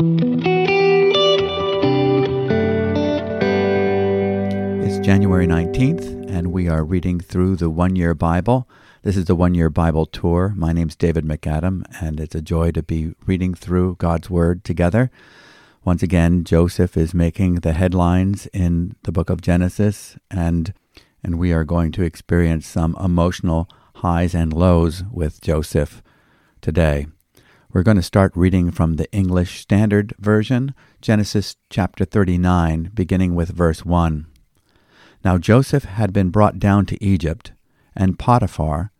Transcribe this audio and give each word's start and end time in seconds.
It's 0.00 0.08
January 5.04 5.46
19th, 5.46 6.30
and 6.30 6.52
we 6.52 6.68
are 6.68 6.82
reading 6.82 7.20
through 7.20 7.56
the 7.56 7.68
One 7.68 7.96
Year 7.96 8.14
Bible. 8.14 8.66
This 9.02 9.18
is 9.18 9.26
the 9.26 9.34
One 9.34 9.52
Year 9.52 9.68
Bible 9.68 10.06
Tour. 10.06 10.54
My 10.56 10.72
name's 10.72 10.96
David 10.96 11.26
MacAdam, 11.26 11.84
and 12.00 12.18
it's 12.18 12.34
a 12.34 12.40
joy 12.40 12.70
to 12.70 12.82
be 12.82 13.12
reading 13.26 13.52
through 13.52 13.96
God's 13.96 14.30
Word 14.30 14.64
together. 14.64 15.10
Once 15.84 16.02
again, 16.02 16.44
Joseph 16.44 16.96
is 16.96 17.12
making 17.12 17.56
the 17.56 17.74
headlines 17.74 18.46
in 18.54 18.96
the 19.02 19.12
book 19.12 19.28
of 19.28 19.42
Genesis, 19.42 20.16
and 20.30 20.72
and 21.22 21.38
we 21.38 21.52
are 21.52 21.64
going 21.64 21.92
to 21.92 22.04
experience 22.04 22.66
some 22.66 22.96
emotional 22.98 23.68
highs 23.96 24.34
and 24.34 24.54
lows 24.54 25.04
with 25.12 25.42
Joseph 25.42 26.02
today. 26.62 27.06
We're 27.72 27.84
going 27.84 27.98
to 27.98 28.02
start 28.02 28.32
reading 28.34 28.72
from 28.72 28.94
the 28.94 29.08
English 29.12 29.60
Standard 29.60 30.12
Version, 30.18 30.74
Genesis 31.00 31.54
chapter 31.70 32.04
39, 32.04 32.90
beginning 32.92 33.36
with 33.36 33.50
verse 33.50 33.84
1. 33.84 34.26
Now 35.24 35.38
Joseph 35.38 35.84
had 35.84 36.12
been 36.12 36.30
brought 36.30 36.58
down 36.58 36.84
to 36.86 37.04
Egypt, 37.04 37.52
and 37.94 38.18
Potiphar, 38.18 38.90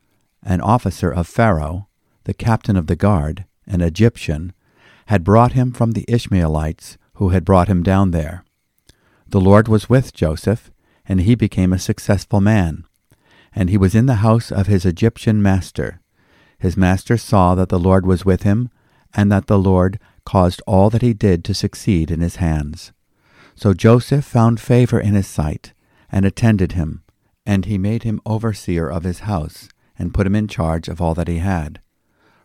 an 0.44 0.60
officer 0.60 1.10
of 1.10 1.26
Pharaoh, 1.26 1.88
the 2.24 2.32
captain 2.32 2.76
of 2.76 2.86
the 2.86 2.94
guard, 2.94 3.44
an 3.66 3.80
Egyptian, 3.80 4.52
had 5.06 5.24
brought 5.24 5.54
him 5.54 5.72
from 5.72 5.90
the 5.90 6.04
Ishmaelites 6.06 6.96
who 7.14 7.30
had 7.30 7.44
brought 7.44 7.66
him 7.66 7.82
down 7.82 8.12
there. 8.12 8.44
The 9.26 9.40
Lord 9.40 9.66
was 9.66 9.90
with 9.90 10.14
Joseph, 10.14 10.70
and 11.04 11.22
he 11.22 11.34
became 11.34 11.72
a 11.72 11.78
successful 11.80 12.40
man. 12.40 12.84
And 13.52 13.68
he 13.68 13.76
was 13.76 13.96
in 13.96 14.06
the 14.06 14.22
house 14.22 14.52
of 14.52 14.68
his 14.68 14.86
Egyptian 14.86 15.42
master. 15.42 15.99
His 16.60 16.76
master 16.76 17.16
saw 17.16 17.54
that 17.54 17.70
the 17.70 17.78
Lord 17.78 18.06
was 18.06 18.24
with 18.24 18.42
him, 18.42 18.68
and 19.14 19.32
that 19.32 19.46
the 19.46 19.58
Lord 19.58 19.98
caused 20.24 20.62
all 20.66 20.90
that 20.90 21.02
he 21.02 21.14
did 21.14 21.42
to 21.44 21.54
succeed 21.54 22.10
in 22.10 22.20
his 22.20 22.36
hands. 22.36 22.92
So 23.56 23.72
Joseph 23.74 24.24
found 24.24 24.60
favor 24.60 25.00
in 25.00 25.14
his 25.14 25.26
sight, 25.26 25.72
and 26.12 26.24
attended 26.24 26.72
him, 26.72 27.02
and 27.46 27.64
he 27.64 27.78
made 27.78 28.02
him 28.02 28.20
overseer 28.26 28.88
of 28.88 29.04
his 29.04 29.20
house, 29.20 29.68
and 29.98 30.14
put 30.14 30.26
him 30.26 30.36
in 30.36 30.48
charge 30.48 30.86
of 30.86 31.00
all 31.00 31.14
that 31.14 31.28
he 31.28 31.38
had. 31.38 31.80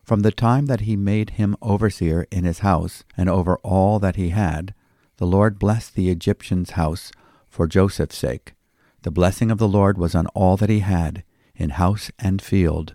From 0.01 0.21
the 0.21 0.31
time 0.31 0.67
that 0.67 0.81
he 0.81 0.95
made 0.95 1.31
him 1.31 1.57
overseer 1.61 2.25
in 2.31 2.45
his 2.45 2.59
house, 2.59 3.03
and 3.17 3.29
over 3.29 3.57
all 3.57 3.99
that 3.99 4.15
he 4.15 4.29
had, 4.29 4.73
the 5.17 5.27
Lord 5.27 5.59
blessed 5.59 5.95
the 5.95 6.09
Egyptian's 6.09 6.71
house 6.71 7.11
for 7.49 7.67
Joseph's 7.67 8.17
sake. 8.17 8.53
The 9.01 9.11
blessing 9.11 9.51
of 9.51 9.57
the 9.57 9.67
Lord 9.67 9.97
was 9.97 10.15
on 10.15 10.27
all 10.27 10.55
that 10.57 10.69
he 10.69 10.79
had, 10.79 11.23
in 11.55 11.71
house 11.71 12.11
and 12.17 12.41
field. 12.41 12.94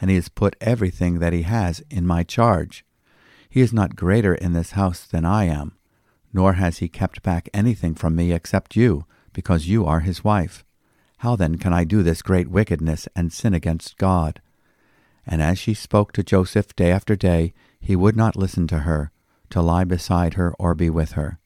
and 0.00 0.10
he 0.10 0.16
has 0.16 0.28
put 0.28 0.56
everything 0.60 1.18
that 1.18 1.32
he 1.32 1.42
has 1.42 1.82
in 1.90 2.06
my 2.06 2.22
charge. 2.22 2.84
He 3.48 3.60
is 3.60 3.72
not 3.72 3.96
greater 3.96 4.34
in 4.34 4.52
this 4.52 4.72
house 4.72 5.04
than 5.04 5.24
I 5.24 5.44
am, 5.44 5.76
nor 6.32 6.54
has 6.54 6.78
he 6.78 6.88
kept 6.88 7.22
back 7.22 7.48
anything 7.52 7.94
from 7.94 8.16
me 8.16 8.32
except 8.32 8.76
you, 8.76 9.04
because 9.32 9.68
you 9.68 9.84
are 9.84 10.00
his 10.00 10.24
wife. 10.24 10.64
How 11.18 11.36
then 11.36 11.58
can 11.58 11.72
I 11.72 11.84
do 11.84 12.02
this 12.02 12.22
great 12.22 12.48
wickedness 12.48 13.08
and 13.14 13.32
sin 13.32 13.52
against 13.52 13.98
God? 13.98 14.40
And 15.26 15.42
as 15.42 15.58
she 15.58 15.74
spoke 15.74 16.12
to 16.12 16.22
Joseph 16.22 16.74
day 16.74 16.90
after 16.90 17.14
day, 17.14 17.52
he 17.78 17.94
would 17.94 18.16
not 18.16 18.36
listen 18.36 18.66
to 18.68 18.80
her, 18.80 19.12
to 19.50 19.60
lie 19.60 19.84
beside 19.84 20.34
her 20.34 20.54
or 20.58 20.74
be 20.74 20.88
with 20.88 21.12
her. 21.12 21.38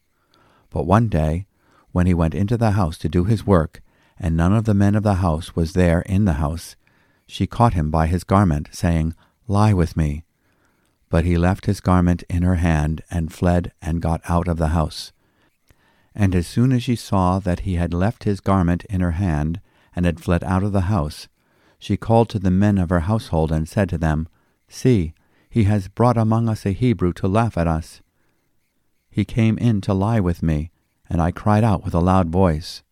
But 0.71 0.87
one 0.87 1.09
day, 1.09 1.47
when 1.93 2.07
he 2.07 2.15
went 2.15 2.35
into 2.35 2.57
the 2.57 2.73
house 2.73 2.99
to 2.99 3.09
do 3.09 3.25
his 3.25 3.47
work, 3.47 3.83
and 4.19 4.37
none 4.37 4.53
of 4.53 4.65
the 4.65 4.75
men 4.75 4.95
of 4.95 5.03
the 5.03 5.15
house 5.15 5.57
was 5.57 5.73
there 5.73 6.03
in 6.03 6.25
the 6.25 6.35
house, 6.35 6.77
she 7.35 7.49
caught 7.49 7.75
him 7.75 7.91
by 7.91 8.07
his 8.07 8.23
garment, 8.23 8.69
saying, 8.71 9.13
Lie 9.49 9.75
with 9.75 9.97
me. 9.97 10.23
But 11.11 11.25
he 11.25 11.37
left 11.37 11.67
his 11.67 11.81
garment 11.81 12.23
in 12.31 12.45
her 12.45 12.55
hand, 12.55 13.03
and 13.11 13.33
fled 13.33 13.73
and 13.83 14.01
got 14.01 14.21
out 14.29 14.47
of 14.47 14.57
the 14.57 14.69
house. 14.69 15.11
And 16.15 16.33
as 16.33 16.47
soon 16.47 16.71
as 16.71 16.85
she 16.85 16.95
saw 16.95 17.41
that 17.41 17.61
he 17.61 17.75
had 17.75 17.93
left 17.93 18.23
his 18.23 18.39
garment 18.39 18.85
in 18.85 19.01
her 19.01 19.19
hand, 19.19 19.61
and 19.97 20.07
had 20.07 20.21
fled 20.21 20.45
out 20.45 20.63
of 20.63 20.71
the 20.71 20.83
house, 20.83 21.27
she 21.77 21.97
called 21.97 22.29
to 22.29 22.39
the 22.39 22.53
men 22.53 22.79
of 22.79 22.91
her 22.91 23.01
household, 23.01 23.51
and 23.51 23.69
said 23.69 23.89
to 23.89 23.99
them, 23.99 24.29
See, 24.69 25.13
he 25.51 25.65
has 25.65 25.89
brought 25.89 26.17
among 26.17 26.49
us 26.49 26.65
a 26.65 26.71
Hebrew 26.71 27.13
to 27.15 27.27
laugh 27.27 27.59
at 27.59 27.67
us. 27.67 28.01
He 29.11 29.25
came 29.25 29.59
in 29.59 29.81
to 29.81 29.93
lie 29.93 30.21
with 30.21 30.41
me, 30.41 30.71
and 31.11 31.21
I 31.21 31.33
cried 31.33 31.65
out 31.65 31.83
with 31.85 31.95
a 31.95 32.07
loud 32.13 32.29
voice. 32.29 32.85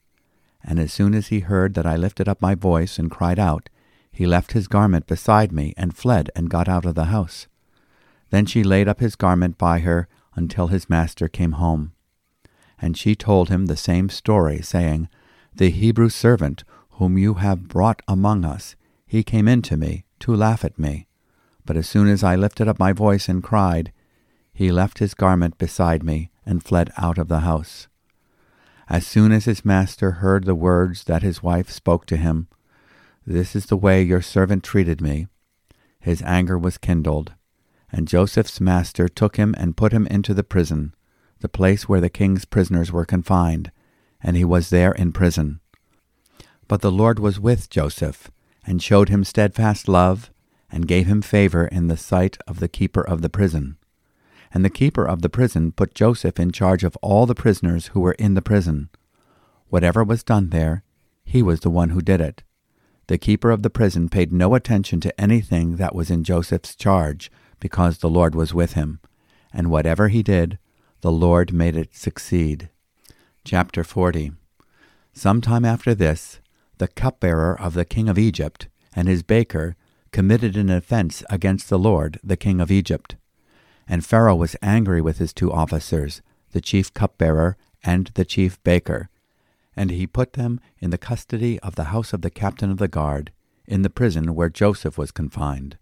And 0.65 0.81
as 0.81 0.93
soon 0.93 1.15
as 1.15 1.29
he 1.29 1.41
heard 1.41 1.75
that 1.75 1.87
I 1.87 1.95
lifted 1.95 2.29
up 2.29 2.43
my 2.43 2.57
voice 2.57 2.99
and 2.99 3.09
cried 3.09 3.39
out, 3.39 3.69
he 4.13 4.27
left 4.27 4.53
his 4.53 4.69
garment 4.69 5.07
beside 5.07 5.51
me 5.51 5.73
and 5.77 5.97
fled 5.97 6.31
and 6.37 6.51
got 6.51 6.69
out 6.69 6.85
of 6.85 6.95
the 6.95 7.07
house. 7.07 7.47
Then 8.31 8.47
she 8.47 8.63
laid 8.63 8.87
up 8.87 9.01
his 9.01 9.17
garment 9.17 9.59
by 9.59 9.81
her 9.81 10.07
until 10.35 10.69
his 10.69 10.89
master 10.89 11.29
came 11.29 11.53
home. 11.53 11.93
And 12.81 12.97
she 12.97 13.15
told 13.15 13.49
him 13.49 13.67
the 13.67 13.77
same 13.77 14.09
story, 14.09 14.61
saying, 14.61 15.09
The 15.55 15.71
Hebrew 15.71 16.09
servant 16.09 16.65
whom 16.93 17.17
you 17.17 17.35
have 17.35 17.69
brought 17.69 18.03
among 18.07 18.45
us, 18.45 18.77
he 19.07 19.23
came 19.23 19.49
in 19.49 19.63
to 19.63 19.77
me 19.77 20.05
to 20.21 20.35
laugh 20.35 20.65
at 20.65 20.79
me. 20.79 21.07
But 21.65 21.77
as 21.77 21.89
soon 21.89 22.09
as 22.09 22.23
I 22.23 22.37
lifted 22.37 22.69
up 22.69 22.79
my 22.79 22.93
voice 22.93 23.29
and 23.29 23.43
cried, 23.43 23.93
he 24.53 24.71
left 24.71 24.99
his 24.99 25.15
garment 25.15 25.59
beside 25.59 26.03
me 26.03 26.31
and 26.45 26.63
fled 26.63 26.91
out 26.97 27.19
of 27.19 27.29
the 27.29 27.41
house. 27.41 27.89
As 28.89 29.07
soon 29.07 29.33
as 29.33 29.47
his 29.47 29.65
master 29.65 30.13
heard 30.13 30.45
the 30.45 30.55
words 30.55 31.05
that 31.05 31.23
his 31.23 31.43
wife 31.43 31.71
spoke 31.71 32.05
to 32.07 32.17
him, 32.17 32.49
This 33.27 33.55
is 33.55 33.67
the 33.67 33.77
way 33.77 34.03
your 34.03 34.23
servant 34.23 34.65
treated 34.65 35.01
me, 35.01 35.29
his 36.03 36.23
anger 36.23 36.59
was 36.59 36.79
kindled. 36.79 37.35
And 37.91 38.09
Joseph's 38.09 38.61
master 38.61 39.09
took 39.09 39.37
him 39.37 39.55
and 39.57 39.77
put 39.77 39.93
him 39.93 40.07
into 40.09 40.35
the 40.35 40.43
prison, 40.43 40.95
the 41.41 41.49
place 41.49 41.89
where 41.89 42.01
the 42.01 42.11
king's 42.11 42.45
prisoners 42.45 42.91
were 42.91 43.05
confined, 43.05 43.71
and 44.21 44.37
he 44.37 44.45
was 44.45 44.71
there 44.71 44.93
in 44.93 45.13
prison. 45.13 45.61
But 46.67 46.81
the 46.81 46.91
Lord 46.91 47.19
was 47.19 47.39
with 47.39 47.71
Joseph, 47.71 48.31
and 48.67 48.83
showed 48.83 49.09
him 49.09 49.25
steadfast 49.25 49.89
love, 49.89 50.31
and 50.71 50.89
gave 50.89 51.07
him 51.07 51.23
favor 51.23 51.67
in 51.67 51.89
the 51.89 51.97
sight 51.97 52.39
of 52.49 52.61
the 52.61 52.69
keeper 52.69 53.03
of 53.03 53.23
the 53.23 53.29
prison. 53.29 53.77
And 54.55 54.65
the 54.65 54.71
keeper 54.71 55.07
of 55.07 55.23
the 55.23 55.29
prison 55.29 55.71
put 55.73 55.95
Joseph 55.95 56.41
in 56.41 56.51
charge 56.51 56.83
of 56.83 56.97
all 57.03 57.27
the 57.27 57.35
prisoners 57.35 57.89
who 57.89 58.01
were 58.01 58.13
in 58.13 58.35
the 58.35 58.43
prison. 58.43 58.89
Whatever 59.69 60.03
was 60.03 60.25
done 60.25 60.49
there, 60.49 60.83
he 61.25 61.43
was 61.43 61.61
the 61.61 61.71
one 61.71 61.91
who 61.91 62.01
did 62.01 62.21
it. 62.21 62.43
The 63.13 63.19
keeper 63.19 63.51
of 63.51 63.63
the 63.63 63.69
prison 63.69 64.09
paid 64.09 64.33
no 64.33 64.55
attention 64.55 64.99
to 65.01 65.21
anything 65.21 65.77
that 65.77 65.95
was 65.95 66.11
in 66.11 66.25
Joseph's 66.25 66.75
charge, 66.75 67.31
because 67.61 67.99
the 67.99 68.09
Lord 68.09 68.35
was 68.35 68.55
with 68.55 68.73
him. 68.73 69.01
And 69.53 69.71
whatever 69.71 70.09
he 70.09 70.23
did, 70.23 70.59
the 71.03 71.13
Lord 71.13 71.53
made 71.53 71.77
it 71.77 71.95
succeed. 71.95 72.71
Chapter 73.45 73.85
40 73.85 74.33
Some 75.13 75.43
time 75.43 75.67
after 75.67 75.95
this, 75.95 76.41
the 76.79 76.89
cupbearer 76.89 77.55
of 77.61 77.75
the 77.75 77.85
king 77.85 78.09
of 78.09 78.19
Egypt 78.19 78.69
and 78.97 79.09
his 79.09 79.23
baker 79.23 79.77
committed 80.11 80.57
an 80.57 80.71
offense 80.71 81.23
against 81.29 81.69
the 81.69 81.79
Lord, 81.79 82.19
the 82.25 82.39
king 82.39 82.63
of 82.63 82.71
Egypt. 82.71 83.17
And 83.87 84.07
Pharaoh 84.07 84.37
was 84.37 84.57
angry 84.63 85.03
with 85.03 85.19
his 85.19 85.35
two 85.35 85.53
officers, 85.53 86.23
the 86.53 86.63
chief 86.63 86.95
cupbearer 86.95 87.59
and 87.85 88.11
the 88.15 88.25
chief 88.25 88.59
baker. 88.63 89.11
And 89.77 89.91
he 89.91 90.07
put 90.07 90.35
them 90.35 90.61
in 90.79 90.91
the 90.91 90.99
custody 90.99 91.59
of 91.61 91.75
the 91.75 91.85
house 91.85 92.13
of 92.13 92.23
the 92.23 92.31
captain 92.31 92.71
of 92.71 92.79
the 92.79 92.89
guard, 92.89 93.33
in 93.67 93.83
the 93.83 93.91
prison 93.91 94.35
where 94.35 94.51
Joseph 94.51 94.99
was 94.99 95.11
confined. 95.11 95.79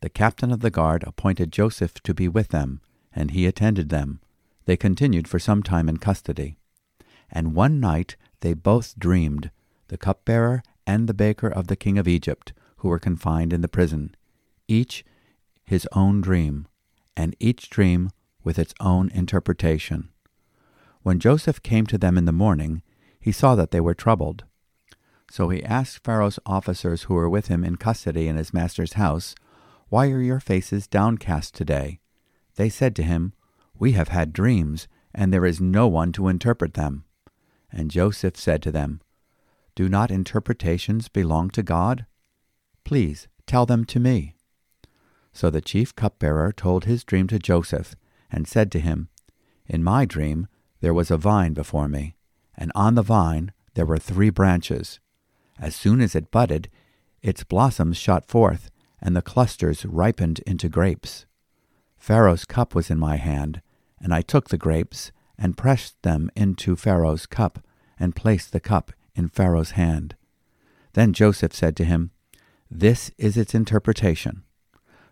The 0.00 0.08
captain 0.08 0.52
of 0.52 0.60
the 0.60 0.70
guard 0.70 1.02
appointed 1.04 1.50
Joseph 1.50 1.94
to 2.02 2.14
be 2.14 2.28
with 2.28 2.48
them, 2.48 2.80
and 3.12 3.30
he 3.30 3.46
attended 3.46 3.88
them. 3.88 4.20
They 4.66 4.76
continued 4.76 5.26
for 5.26 5.38
some 5.38 5.62
time 5.62 5.88
in 5.88 5.96
custody. 5.96 6.58
And 7.30 7.54
one 7.54 7.80
night 7.80 8.16
they 8.40 8.54
both 8.54 8.98
dreamed, 8.98 9.50
the 9.88 9.96
cupbearer 9.96 10.62
and 10.86 11.08
the 11.08 11.14
baker 11.14 11.48
of 11.48 11.66
the 11.66 11.76
king 11.76 11.98
of 11.98 12.06
Egypt, 12.06 12.52
who 12.78 12.88
were 12.88 12.98
confined 12.98 13.52
in 13.52 13.62
the 13.62 13.68
prison, 13.68 14.14
each 14.68 15.04
his 15.64 15.88
own 15.92 16.20
dream 16.20 16.68
and 17.16 17.34
each 17.40 17.70
dream 17.70 18.10
with 18.44 18.58
its 18.58 18.74
own 18.78 19.10
interpretation. 19.10 20.10
When 21.02 21.18
Joseph 21.18 21.62
came 21.62 21.86
to 21.86 21.98
them 21.98 22.18
in 22.18 22.24
the 22.24 22.32
morning, 22.32 22.82
he 23.26 23.32
saw 23.32 23.56
that 23.56 23.72
they 23.72 23.80
were 23.80 23.92
troubled. 23.92 24.44
So 25.32 25.48
he 25.48 25.64
asked 25.64 26.04
Pharaoh's 26.04 26.38
officers 26.46 27.02
who 27.02 27.14
were 27.14 27.28
with 27.28 27.48
him 27.48 27.64
in 27.64 27.74
custody 27.74 28.28
in 28.28 28.36
his 28.36 28.54
master's 28.54 28.92
house, 28.92 29.34
Why 29.88 30.12
are 30.12 30.20
your 30.20 30.38
faces 30.38 30.86
downcast 30.86 31.52
today? 31.52 31.98
They 32.54 32.68
said 32.68 32.94
to 32.94 33.02
him, 33.02 33.32
We 33.76 33.92
have 33.98 34.10
had 34.10 34.32
dreams, 34.32 34.86
and 35.12 35.32
there 35.32 35.44
is 35.44 35.60
no 35.60 35.88
one 35.88 36.12
to 36.12 36.28
interpret 36.28 36.74
them. 36.74 37.02
And 37.72 37.90
Joseph 37.90 38.36
said 38.36 38.62
to 38.62 38.70
them, 38.70 39.00
Do 39.74 39.88
not 39.88 40.12
interpretations 40.12 41.08
belong 41.08 41.50
to 41.50 41.64
God? 41.64 42.06
Please 42.84 43.26
tell 43.44 43.66
them 43.66 43.84
to 43.86 43.98
me. 43.98 44.36
So 45.32 45.50
the 45.50 45.60
chief 45.60 45.96
cupbearer 45.96 46.52
told 46.52 46.84
his 46.84 47.02
dream 47.02 47.26
to 47.26 47.40
Joseph, 47.40 47.96
and 48.30 48.46
said 48.46 48.70
to 48.70 48.78
him, 48.78 49.08
In 49.66 49.82
my 49.82 50.04
dream 50.04 50.46
there 50.80 50.94
was 50.94 51.10
a 51.10 51.16
vine 51.16 51.54
before 51.54 51.88
me, 51.88 52.14
and 52.56 52.72
on 52.74 52.94
the 52.94 53.02
vine 53.02 53.52
there 53.74 53.86
were 53.86 53.98
three 53.98 54.30
branches. 54.30 55.00
As 55.58 55.74
soon 55.74 56.00
as 56.00 56.14
it 56.14 56.30
budded, 56.30 56.68
its 57.22 57.44
blossoms 57.44 57.96
shot 57.96 58.26
forth, 58.26 58.70
and 59.00 59.14
the 59.14 59.22
clusters 59.22 59.84
ripened 59.84 60.40
into 60.46 60.68
grapes. 60.68 61.26
Pharaoh's 61.98 62.44
cup 62.44 62.74
was 62.74 62.90
in 62.90 62.98
my 62.98 63.16
hand, 63.16 63.62
and 64.00 64.14
I 64.14 64.22
took 64.22 64.48
the 64.48 64.58
grapes, 64.58 65.12
and 65.38 65.56
pressed 65.56 66.00
them 66.02 66.30
into 66.34 66.76
Pharaoh's 66.76 67.26
cup, 67.26 67.58
and 67.98 68.16
placed 68.16 68.52
the 68.52 68.60
cup 68.60 68.92
in 69.14 69.28
Pharaoh's 69.28 69.72
hand. 69.72 70.14
Then 70.92 71.12
Joseph 71.12 71.52
said 71.52 71.76
to 71.76 71.84
him, 71.84 72.10
This 72.70 73.10
is 73.18 73.36
its 73.36 73.54
interpretation. 73.54 74.44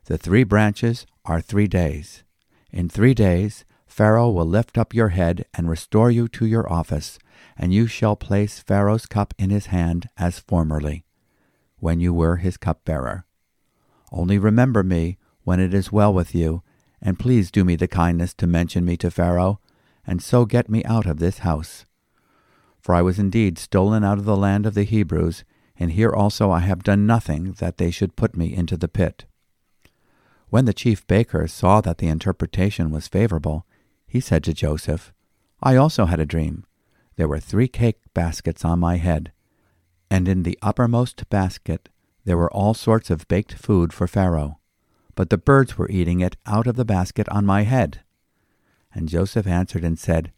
The 0.07 0.19
three 0.19 0.45
branches 0.45 1.07
are 1.25 1.41
three 1.41 1.67
days. 1.67 2.23
In 2.71 2.89
three 2.89 3.15
days 3.15 3.65
Pharaoh 3.95 4.29
will 4.29 4.45
lift 4.45 4.77
up 4.77 4.93
your 4.93 5.11
head 5.11 5.45
and 5.55 5.71
restore 5.71 6.11
you 6.11 6.27
to 6.27 6.45
your 6.45 6.69
office, 6.69 7.17
and 7.57 7.73
you 7.73 7.87
shall 7.87 8.17
place 8.17 8.59
Pharaoh's 8.59 9.07
cup 9.07 9.33
in 9.39 9.51
his 9.51 9.67
hand 9.67 10.09
as 10.17 10.41
formerly, 10.41 11.05
when 11.79 12.01
you 12.01 12.13
were 12.13 12.39
his 12.39 12.57
cupbearer. 12.57 13.25
Only 14.11 14.37
remember 14.37 14.83
me 14.83 15.17
when 15.45 15.61
it 15.61 15.73
is 15.73 15.93
well 15.93 16.13
with 16.13 16.35
you, 16.35 16.65
and 17.01 17.21
please 17.21 17.53
do 17.53 17.65
me 17.65 17.77
the 17.77 17.87
kindness 17.87 18.35
to 18.35 18.49
mention 18.49 18.85
me 18.85 18.97
to 18.97 19.13
Pharaoh, 19.13 19.61
and 20.05 20.21
so 20.21 20.45
get 20.45 20.69
me 20.69 20.83
out 20.83 21.07
of 21.07 21.21
this 21.21 21.39
house. 21.47 21.87
For 22.81 22.97
I 22.97 23.03
was 23.03 23.21
indeed 23.21 23.59
stolen 23.59 24.03
out 24.03 24.19
of 24.19 24.25
the 24.25 24.37
land 24.37 24.67
of 24.67 24.75
the 24.75 24.83
Hebrews, 24.83 25.45
and 25.79 25.93
here 25.93 26.11
also 26.11 26.51
I 26.51 26.59
have 26.59 26.83
done 26.83 27.07
nothing 27.07 27.53
that 27.61 27.79
they 27.79 27.93
should 27.93 28.17
put 28.17 28.37
me 28.37 28.57
into 28.57 28.77
the 28.77 28.89
pit. 28.89 29.25
When 30.51 30.65
the 30.65 30.75
chief 30.75 31.07
baker 31.07 31.47
saw 31.47 31.81
that 31.83 31.99
the 31.99 32.09
interpretation 32.09 32.91
was 32.91 33.07
favorable, 33.07 33.65
he 34.15 34.21
said 34.21 34.45
to 34.45 34.55
Joseph, 34.55 35.13
I 35.61 35.75
also 35.75 36.05
had 36.05 36.21
a 36.21 36.25
dream. 36.25 36.65
There 37.17 37.27
were 37.27 37.41
three 37.41 37.67
cake 37.67 37.99
baskets 38.15 38.65
on 38.65 38.79
my 38.79 38.97
head, 38.97 39.33
and 40.09 40.29
in 40.29 40.45
the 40.45 40.57
uppermost 40.63 41.29
basket 41.31 41.89
there 42.25 42.37
were 42.37 42.53
all 42.53 42.75
sorts 42.75 43.11
of 43.11 43.27
baked 43.27 43.55
food 43.55 43.93
for 43.93 44.07
Pharaoh, 44.07 44.61
but 45.17 45.31
the 45.31 45.37
birds 45.37 45.77
were 45.77 45.91
eating 45.91 46.21
it 46.21 46.37
out 46.47 46.69
of 46.69 46.77
the 46.77 46.85
basket 46.85 47.29
on 47.29 47.45
my 47.45 47.63
head. 47.63 48.03
And 48.93 49.09
Joseph 49.09 49.49
answered 49.49 49.83
and 49.83 49.99
said, 49.99 50.31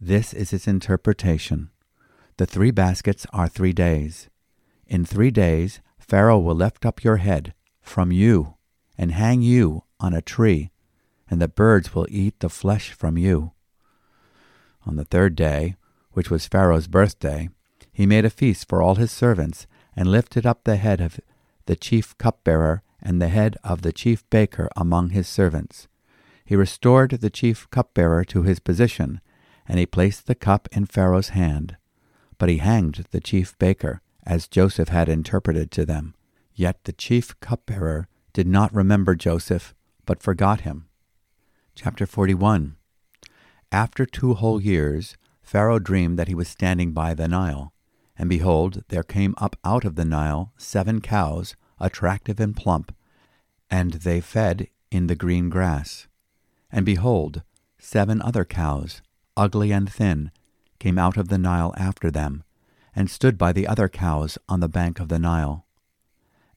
This 0.00 0.34
is 0.34 0.52
its 0.52 0.66
interpretation. 0.66 1.70
The 2.36 2.46
three 2.46 2.72
baskets 2.72 3.28
are 3.32 3.46
three 3.46 3.72
days. 3.72 4.28
In 4.88 5.04
three 5.04 5.30
days 5.30 5.80
Pharaoh 6.00 6.40
will 6.40 6.56
lift 6.56 6.84
up 6.84 7.04
your 7.04 7.18
head 7.18 7.54
from 7.80 8.10
you 8.10 8.56
and 8.98 9.12
hang 9.12 9.40
you 9.40 9.84
on 10.00 10.14
a 10.14 10.20
tree, 10.20 10.72
and 11.30 11.40
the 11.40 11.48
birds 11.48 11.94
will 11.94 12.06
eat 12.10 12.40
the 12.40 12.48
flesh 12.48 12.90
from 12.90 13.16
you. 13.16 13.52
On 14.84 14.96
the 14.96 15.04
third 15.04 15.36
day, 15.36 15.76
which 16.12 16.30
was 16.30 16.48
Pharaoh's 16.48 16.88
birthday, 16.88 17.48
he 17.92 18.04
made 18.04 18.24
a 18.24 18.30
feast 18.30 18.68
for 18.68 18.82
all 18.82 18.96
his 18.96 19.12
servants, 19.12 19.66
and 19.96 20.10
lifted 20.10 20.46
up 20.46 20.64
the 20.64 20.76
head 20.76 21.00
of 21.00 21.20
the 21.66 21.76
chief 21.76 22.16
cupbearer 22.18 22.82
and 23.02 23.20
the 23.20 23.28
head 23.28 23.56
of 23.62 23.82
the 23.82 23.92
chief 23.92 24.28
baker 24.30 24.68
among 24.76 25.10
his 25.10 25.28
servants. 25.28 25.88
He 26.44 26.56
restored 26.56 27.10
the 27.10 27.30
chief 27.30 27.68
cupbearer 27.70 28.24
to 28.24 28.42
his 28.42 28.58
position, 28.58 29.20
and 29.68 29.78
he 29.78 29.86
placed 29.86 30.26
the 30.26 30.34
cup 30.34 30.68
in 30.72 30.86
Pharaoh's 30.86 31.30
hand. 31.30 31.76
But 32.38 32.48
he 32.48 32.58
hanged 32.58 33.06
the 33.10 33.20
chief 33.20 33.56
baker, 33.58 34.00
as 34.26 34.48
Joseph 34.48 34.88
had 34.88 35.08
interpreted 35.08 35.70
to 35.72 35.84
them. 35.84 36.14
Yet 36.54 36.84
the 36.84 36.92
chief 36.92 37.38
cupbearer 37.40 38.08
did 38.32 38.46
not 38.46 38.74
remember 38.74 39.14
Joseph, 39.14 39.74
but 40.06 40.22
forgot 40.22 40.62
him. 40.62 40.86
Chapter 41.74 42.04
41 42.04 42.76
After 43.72 44.04
two 44.04 44.34
whole 44.34 44.60
years, 44.60 45.16
Pharaoh 45.40 45.78
dreamed 45.78 46.18
that 46.18 46.28
he 46.28 46.34
was 46.34 46.48
standing 46.48 46.92
by 46.92 47.14
the 47.14 47.26
Nile. 47.26 47.72
And 48.18 48.28
behold, 48.28 48.82
there 48.88 49.02
came 49.02 49.34
up 49.38 49.56
out 49.64 49.86
of 49.86 49.94
the 49.94 50.04
Nile 50.04 50.52
seven 50.58 51.00
cows, 51.00 51.56
attractive 51.78 52.38
and 52.38 52.54
plump, 52.54 52.94
and 53.70 53.92
they 53.92 54.20
fed 54.20 54.68
in 54.90 55.06
the 55.06 55.14
green 55.14 55.48
grass. 55.48 56.06
And 56.70 56.84
behold, 56.84 57.42
seven 57.78 58.20
other 58.20 58.44
cows, 58.44 59.00
ugly 59.34 59.72
and 59.72 59.90
thin, 59.90 60.32
came 60.78 60.98
out 60.98 61.16
of 61.16 61.28
the 61.28 61.38
Nile 61.38 61.72
after 61.78 62.10
them, 62.10 62.42
and 62.94 63.08
stood 63.08 63.38
by 63.38 63.52
the 63.52 63.66
other 63.66 63.88
cows 63.88 64.36
on 64.48 64.60
the 64.60 64.68
bank 64.68 65.00
of 65.00 65.08
the 65.08 65.18
Nile. 65.18 65.64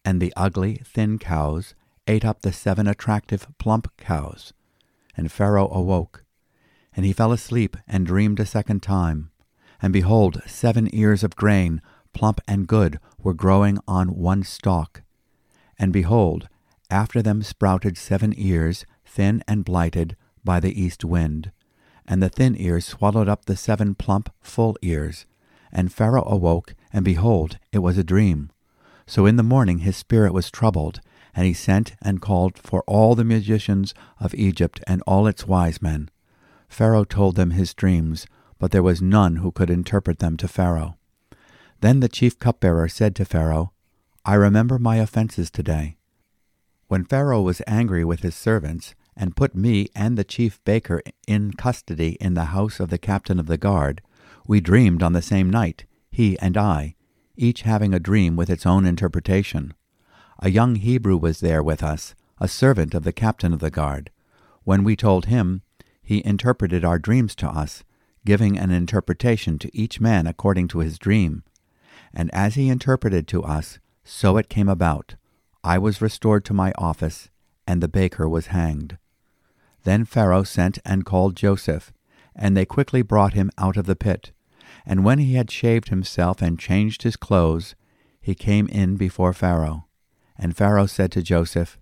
And 0.03 0.21
the 0.21 0.33
ugly, 0.35 0.81
thin 0.83 1.17
cows 1.17 1.75
ate 2.07 2.25
up 2.25 2.41
the 2.41 2.51
seven 2.51 2.87
attractive, 2.87 3.47
plump 3.57 3.95
cows. 3.95 4.51
And 5.15 5.31
Pharaoh 5.31 5.69
awoke, 5.71 6.23
and 6.95 7.05
he 7.05 7.13
fell 7.13 7.31
asleep 7.31 7.77
and 7.87 8.05
dreamed 8.05 8.39
a 8.39 8.45
second 8.45 8.81
time. 8.81 9.31
And 9.81 9.93
behold, 9.93 10.41
seven 10.45 10.89
ears 10.93 11.23
of 11.23 11.35
grain, 11.35 11.81
plump 12.13 12.41
and 12.47 12.67
good, 12.67 12.99
were 13.21 13.33
growing 13.33 13.79
on 13.87 14.15
one 14.15 14.43
stalk. 14.43 15.01
And 15.77 15.91
behold, 15.91 16.47
after 16.89 17.21
them 17.21 17.41
sprouted 17.41 17.97
seven 17.97 18.33
ears, 18.37 18.85
thin 19.05 19.43
and 19.47 19.65
blighted 19.65 20.15
by 20.43 20.59
the 20.59 20.79
east 20.79 21.03
wind. 21.03 21.51
And 22.07 22.21
the 22.21 22.29
thin 22.29 22.55
ears 22.59 22.85
swallowed 22.85 23.29
up 23.29 23.45
the 23.45 23.55
seven 23.55 23.95
plump, 23.95 24.29
full 24.41 24.77
ears. 24.81 25.25
And 25.71 25.91
Pharaoh 25.91 26.27
awoke, 26.27 26.75
and 26.91 27.03
behold, 27.03 27.57
it 27.71 27.79
was 27.79 27.97
a 27.97 28.03
dream. 28.03 28.51
So 29.05 29.25
in 29.25 29.35
the 29.35 29.43
morning 29.43 29.79
his 29.79 29.97
spirit 29.97 30.33
was 30.33 30.51
troubled, 30.51 31.01
and 31.35 31.45
he 31.45 31.53
sent 31.53 31.95
and 32.01 32.21
called 32.21 32.57
for 32.57 32.83
all 32.87 33.15
the 33.15 33.23
magicians 33.23 33.93
of 34.19 34.35
Egypt 34.35 34.81
and 34.87 35.01
all 35.07 35.27
its 35.27 35.47
wise 35.47 35.81
men. 35.81 36.09
Pharaoh 36.69 37.03
told 37.03 37.35
them 37.35 37.51
his 37.51 37.73
dreams, 37.73 38.27
but 38.59 38.71
there 38.71 38.83
was 38.83 39.01
none 39.01 39.37
who 39.37 39.51
could 39.51 39.69
interpret 39.69 40.19
them 40.19 40.37
to 40.37 40.47
Pharaoh. 40.47 40.97
Then 41.81 41.99
the 41.99 42.09
chief 42.09 42.39
cupbearer 42.39 42.87
said 42.87 43.15
to 43.15 43.25
Pharaoh, 43.25 43.73
I 44.25 44.35
remember 44.35 44.79
my 44.79 44.97
offenses 44.97 45.51
today. 45.51 45.97
When 46.87 47.03
Pharaoh 47.05 47.41
was 47.41 47.61
angry 47.67 48.05
with 48.05 48.21
his 48.21 48.35
servants, 48.35 48.95
and 49.15 49.35
put 49.35 49.55
me 49.55 49.87
and 49.95 50.17
the 50.17 50.23
chief 50.23 50.63
baker 50.63 51.01
in 51.27 51.53
custody 51.53 52.17
in 52.19 52.33
the 52.33 52.45
house 52.45 52.79
of 52.79 52.89
the 52.89 52.97
captain 52.97 53.39
of 53.39 53.47
the 53.47 53.57
guard, 53.57 54.01
we 54.47 54.59
dreamed 54.59 55.03
on 55.03 55.13
the 55.13 55.21
same 55.21 55.49
night, 55.49 55.85
he 56.11 56.37
and 56.39 56.57
I, 56.57 56.95
each 57.35 57.61
having 57.61 57.93
a 57.93 57.99
dream 57.99 58.35
with 58.35 58.49
its 58.49 58.65
own 58.65 58.85
interpretation. 58.85 59.73
A 60.45 60.51
young 60.51 60.75
Hebrew 60.75 61.15
was 61.15 61.39
there 61.39 61.63
with 61.63 61.81
us, 61.81 62.15
a 62.37 62.49
servant 62.49 62.93
of 62.93 63.05
the 63.05 63.13
captain 63.13 63.53
of 63.53 63.61
the 63.61 63.71
guard. 63.71 64.11
When 64.65 64.83
we 64.83 64.97
told 64.97 65.27
him, 65.27 65.61
he 66.01 66.21
interpreted 66.25 66.83
our 66.83 66.99
dreams 66.99 67.33
to 67.35 67.47
us, 67.47 67.85
giving 68.25 68.59
an 68.59 68.69
interpretation 68.69 69.57
to 69.59 69.73
each 69.73 70.01
man 70.01 70.27
according 70.27 70.67
to 70.67 70.79
his 70.79 70.99
dream. 70.99 71.45
And 72.13 72.29
as 72.33 72.55
he 72.55 72.67
interpreted 72.67 73.25
to 73.29 73.41
us, 73.41 73.79
so 74.03 74.35
it 74.35 74.49
came 74.49 74.67
about. 74.67 75.15
I 75.63 75.77
was 75.77 76.01
restored 76.01 76.43
to 76.43 76.53
my 76.53 76.73
office, 76.77 77.29
and 77.65 77.81
the 77.81 77.87
baker 77.87 78.27
was 78.27 78.47
hanged. 78.47 78.97
Then 79.85 80.03
Pharaoh 80.03 80.43
sent 80.43 80.77
and 80.83 81.05
called 81.05 81.37
Joseph, 81.37 81.93
and 82.35 82.57
they 82.57 82.65
quickly 82.65 83.01
brought 83.01 83.31
him 83.31 83.49
out 83.57 83.77
of 83.77 83.85
the 83.85 83.95
pit. 83.95 84.33
And 84.85 85.05
when 85.05 85.19
he 85.19 85.35
had 85.35 85.49
shaved 85.49 85.87
himself 85.87 86.41
and 86.41 86.59
changed 86.59 87.03
his 87.03 87.15
clothes, 87.15 87.75
he 88.19 88.35
came 88.35 88.67
in 88.67 88.97
before 88.97 89.31
Pharaoh. 89.31 89.85
And 90.37 90.55
Pharaoh 90.55 90.85
said 90.85 91.11
to 91.13 91.21
Joseph, 91.21 91.77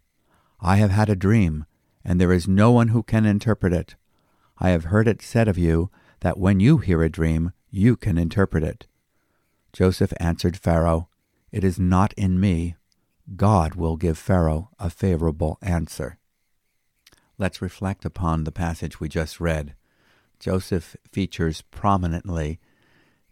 I 0.60 0.78
have 0.78 0.92
had 0.92 1.10
a 1.10 1.16
dream, 1.16 1.66
and 2.04 2.20
there 2.20 2.34
is 2.34 2.48
no 2.48 2.72
one 2.72 2.90
who 2.90 3.04
can 3.04 3.26
interpret 3.26 3.74
it. 3.74 3.96
I 4.60 4.70
have 4.70 4.86
heard 4.86 5.08
it 5.08 5.22
said 5.22 5.48
of 5.48 5.58
you 5.58 5.90
that 6.20 6.38
when 6.38 6.60
you 6.60 6.78
hear 6.78 7.02
a 7.02 7.10
dream, 7.10 7.52
you 7.70 7.96
can 7.96 8.18
interpret 8.18 8.64
it. 8.64 8.88
Joseph 9.74 10.14
answered 10.20 10.58
Pharaoh, 10.58 11.10
It 11.52 11.64
is 11.64 11.80
not 11.80 12.14
in 12.14 12.40
me. 12.40 12.76
God 13.36 13.76
will 13.76 13.98
give 13.98 14.18
Pharaoh 14.18 14.70
a 14.78 14.90
favorable 14.90 15.58
answer. 15.62 16.18
Let's 17.38 17.62
reflect 17.62 18.06
upon 18.06 18.44
the 18.44 18.52
passage 18.52 19.00
we 19.00 19.10
just 19.10 19.40
read. 19.40 19.74
Joseph 20.40 20.96
features 21.12 21.62
prominently 21.72 22.60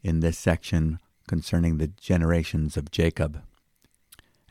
in 0.01 0.21
this 0.21 0.37
section 0.37 0.99
concerning 1.27 1.77
the 1.77 1.87
generations 1.87 2.77
of 2.77 2.91
Jacob. 2.91 3.43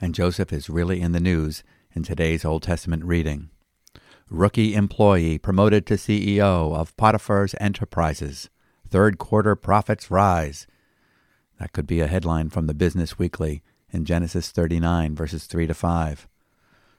And 0.01 0.15
Joseph 0.15 0.53
is 0.53 0.71
really 0.71 1.01
in 1.01 1.13
the 1.13 1.21
news 1.21 1.63
in 1.93 2.03
today's 2.03 2.45
Old 2.45 2.63
Testament 2.63 3.05
reading. 3.05 3.51
Rookie 4.31 4.75
employee 4.75 5.39
promoted 5.39 5.87
to 5.87 5.95
CEO 5.95 6.77
of 6.77 6.97
Potiphar's 6.97 7.55
Enterprises. 7.61 8.51
Third 8.89 9.19
quarter 9.19 9.57
profits 9.57 10.11
rise. 10.11 10.67
That 11.59 11.73
could 11.73 11.87
be 11.87 12.01
a 12.01 12.07
headline 12.07 12.51
from 12.51 12.67
the 12.67 12.75
Business 12.75 13.19
Weekly 13.19 13.63
in 13.91 14.05
Genesis 14.05 14.51
39, 14.51 15.15
verses 15.15 15.47
3 15.47 15.67
to 15.67 15.75
5. 15.75 16.29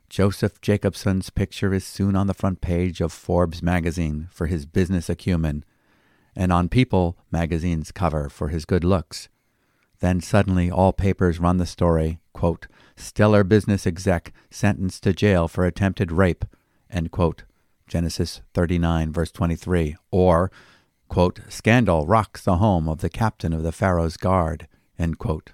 Joseph 0.10 0.60
Jacobson's 0.60 1.30
picture 1.30 1.74
is 1.74 1.86
soon 1.86 2.16
on 2.16 2.28
the 2.28 2.34
front 2.34 2.62
page 2.62 3.00
of 3.00 3.14
Forbes 3.14 3.62
magazine 3.62 4.28
for 4.32 4.48
his 4.48 4.66
business 4.66 5.08
acumen, 5.08 5.64
and 6.36 6.52
on 6.52 6.68
People 6.68 7.16
magazine's 7.32 7.92
cover 7.92 8.28
for 8.28 8.48
his 8.48 8.66
good 8.66 8.84
looks. 8.84 9.30
Then 10.00 10.20
suddenly 10.20 10.72
all 10.72 10.94
papers 10.94 11.40
run 11.40 11.58
the 11.58 11.66
story, 11.66 12.20
quote, 12.34 12.68
stellar 13.00 13.44
business 13.44 13.88
exec 13.88 14.34
sentenced 14.50 15.04
to 15.04 15.14
jail 15.14 15.48
for 15.48 15.66
attempted 15.66 16.12
rape, 16.12 16.46
end 16.90 17.12
quote, 17.12 17.44
Genesis 17.88 18.42
39, 18.54 19.12
verse 19.12 19.32
23, 19.32 19.96
or, 20.12 20.52
quote, 21.08 21.40
scandal 21.50 22.06
rocks 22.06 22.44
the 22.44 22.58
home 22.58 22.88
of 22.88 23.00
the 23.00 23.10
captain 23.10 23.54
of 23.54 23.64
the 23.64 23.72
Pharaoh's 23.72 24.18
guard, 24.18 24.68
end 24.98 25.18
quote. 25.18 25.54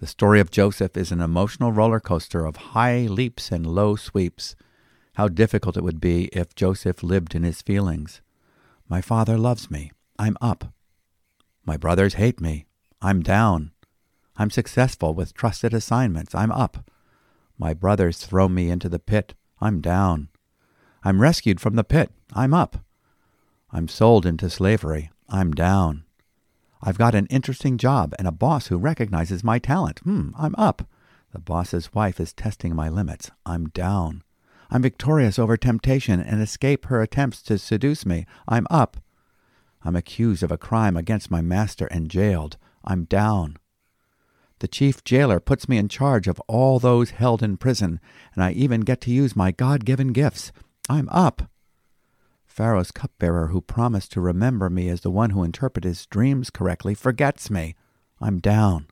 The 0.00 0.06
story 0.06 0.38
of 0.38 0.50
Joseph 0.50 0.96
is 0.96 1.10
an 1.10 1.20
emotional 1.20 1.72
roller 1.72 1.98
coaster 1.98 2.44
of 2.44 2.56
high 2.56 3.06
leaps 3.06 3.50
and 3.50 3.66
low 3.66 3.96
sweeps. 3.96 4.54
How 5.14 5.26
difficult 5.26 5.76
it 5.76 5.82
would 5.82 6.00
be 6.00 6.26
if 6.26 6.54
Joseph 6.54 7.02
lived 7.02 7.34
in 7.34 7.42
his 7.42 7.62
feelings. 7.62 8.20
My 8.88 9.00
father 9.00 9.36
loves 9.36 9.70
me. 9.70 9.90
I'm 10.18 10.36
up. 10.40 10.72
My 11.64 11.76
brothers 11.76 12.14
hate 12.14 12.40
me. 12.40 12.66
I'm 13.02 13.22
down. 13.22 13.72
I'm 14.38 14.50
successful 14.50 15.14
with 15.14 15.34
trusted 15.34 15.74
assignments. 15.74 16.34
I'm 16.34 16.52
up. 16.52 16.88
My 17.58 17.74
brothers 17.74 18.18
throw 18.18 18.48
me 18.48 18.70
into 18.70 18.88
the 18.88 19.00
pit. 19.00 19.34
I'm 19.60 19.80
down. 19.80 20.28
I'm 21.02 21.20
rescued 21.20 21.60
from 21.60 21.74
the 21.74 21.82
pit. 21.82 22.12
I'm 22.32 22.54
up. 22.54 22.84
I'm 23.72 23.88
sold 23.88 24.24
into 24.24 24.48
slavery. 24.48 25.10
I'm 25.28 25.52
down. 25.52 26.04
I've 26.80 26.98
got 26.98 27.16
an 27.16 27.26
interesting 27.26 27.76
job 27.76 28.14
and 28.16 28.28
a 28.28 28.32
boss 28.32 28.68
who 28.68 28.78
recognizes 28.78 29.42
my 29.42 29.58
talent. 29.58 29.98
Hmm, 30.00 30.30
I'm 30.38 30.54
up. 30.56 30.82
The 31.32 31.40
boss's 31.40 31.92
wife 31.92 32.20
is 32.20 32.32
testing 32.32 32.76
my 32.76 32.88
limits. 32.88 33.32
I'm 33.44 33.68
down. 33.70 34.22
I'm 34.70 34.82
victorious 34.82 35.38
over 35.38 35.56
temptation 35.56 36.20
and 36.20 36.40
escape 36.40 36.86
her 36.86 37.02
attempts 37.02 37.42
to 37.42 37.58
seduce 37.58 38.06
me. 38.06 38.26
I'm 38.46 38.66
up. 38.70 38.98
I'm 39.82 39.96
accused 39.96 40.42
of 40.44 40.52
a 40.52 40.58
crime 40.58 40.96
against 40.96 41.30
my 41.30 41.40
master 41.40 41.86
and 41.86 42.08
jailed. 42.08 42.56
I'm 42.84 43.04
down. 43.04 43.56
The 44.60 44.68
chief 44.68 45.04
jailer 45.04 45.40
puts 45.40 45.68
me 45.68 45.78
in 45.78 45.88
charge 45.88 46.26
of 46.26 46.40
all 46.48 46.78
those 46.78 47.10
held 47.10 47.42
in 47.42 47.56
prison, 47.56 48.00
and 48.34 48.42
I 48.42 48.52
even 48.52 48.80
get 48.80 49.00
to 49.02 49.10
use 49.10 49.36
my 49.36 49.52
God 49.52 49.84
given 49.84 50.12
gifts. 50.12 50.50
I'm 50.88 51.08
up. 51.10 51.42
Pharaoh's 52.46 52.90
cupbearer, 52.90 53.48
who 53.48 53.60
promised 53.60 54.10
to 54.12 54.20
remember 54.20 54.68
me 54.68 54.88
as 54.88 55.02
the 55.02 55.12
one 55.12 55.30
who 55.30 55.44
interpreted 55.44 55.88
his 55.88 56.06
dreams 56.06 56.50
correctly, 56.50 56.94
forgets 56.94 57.50
me. 57.50 57.76
I'm 58.20 58.40
down. 58.40 58.88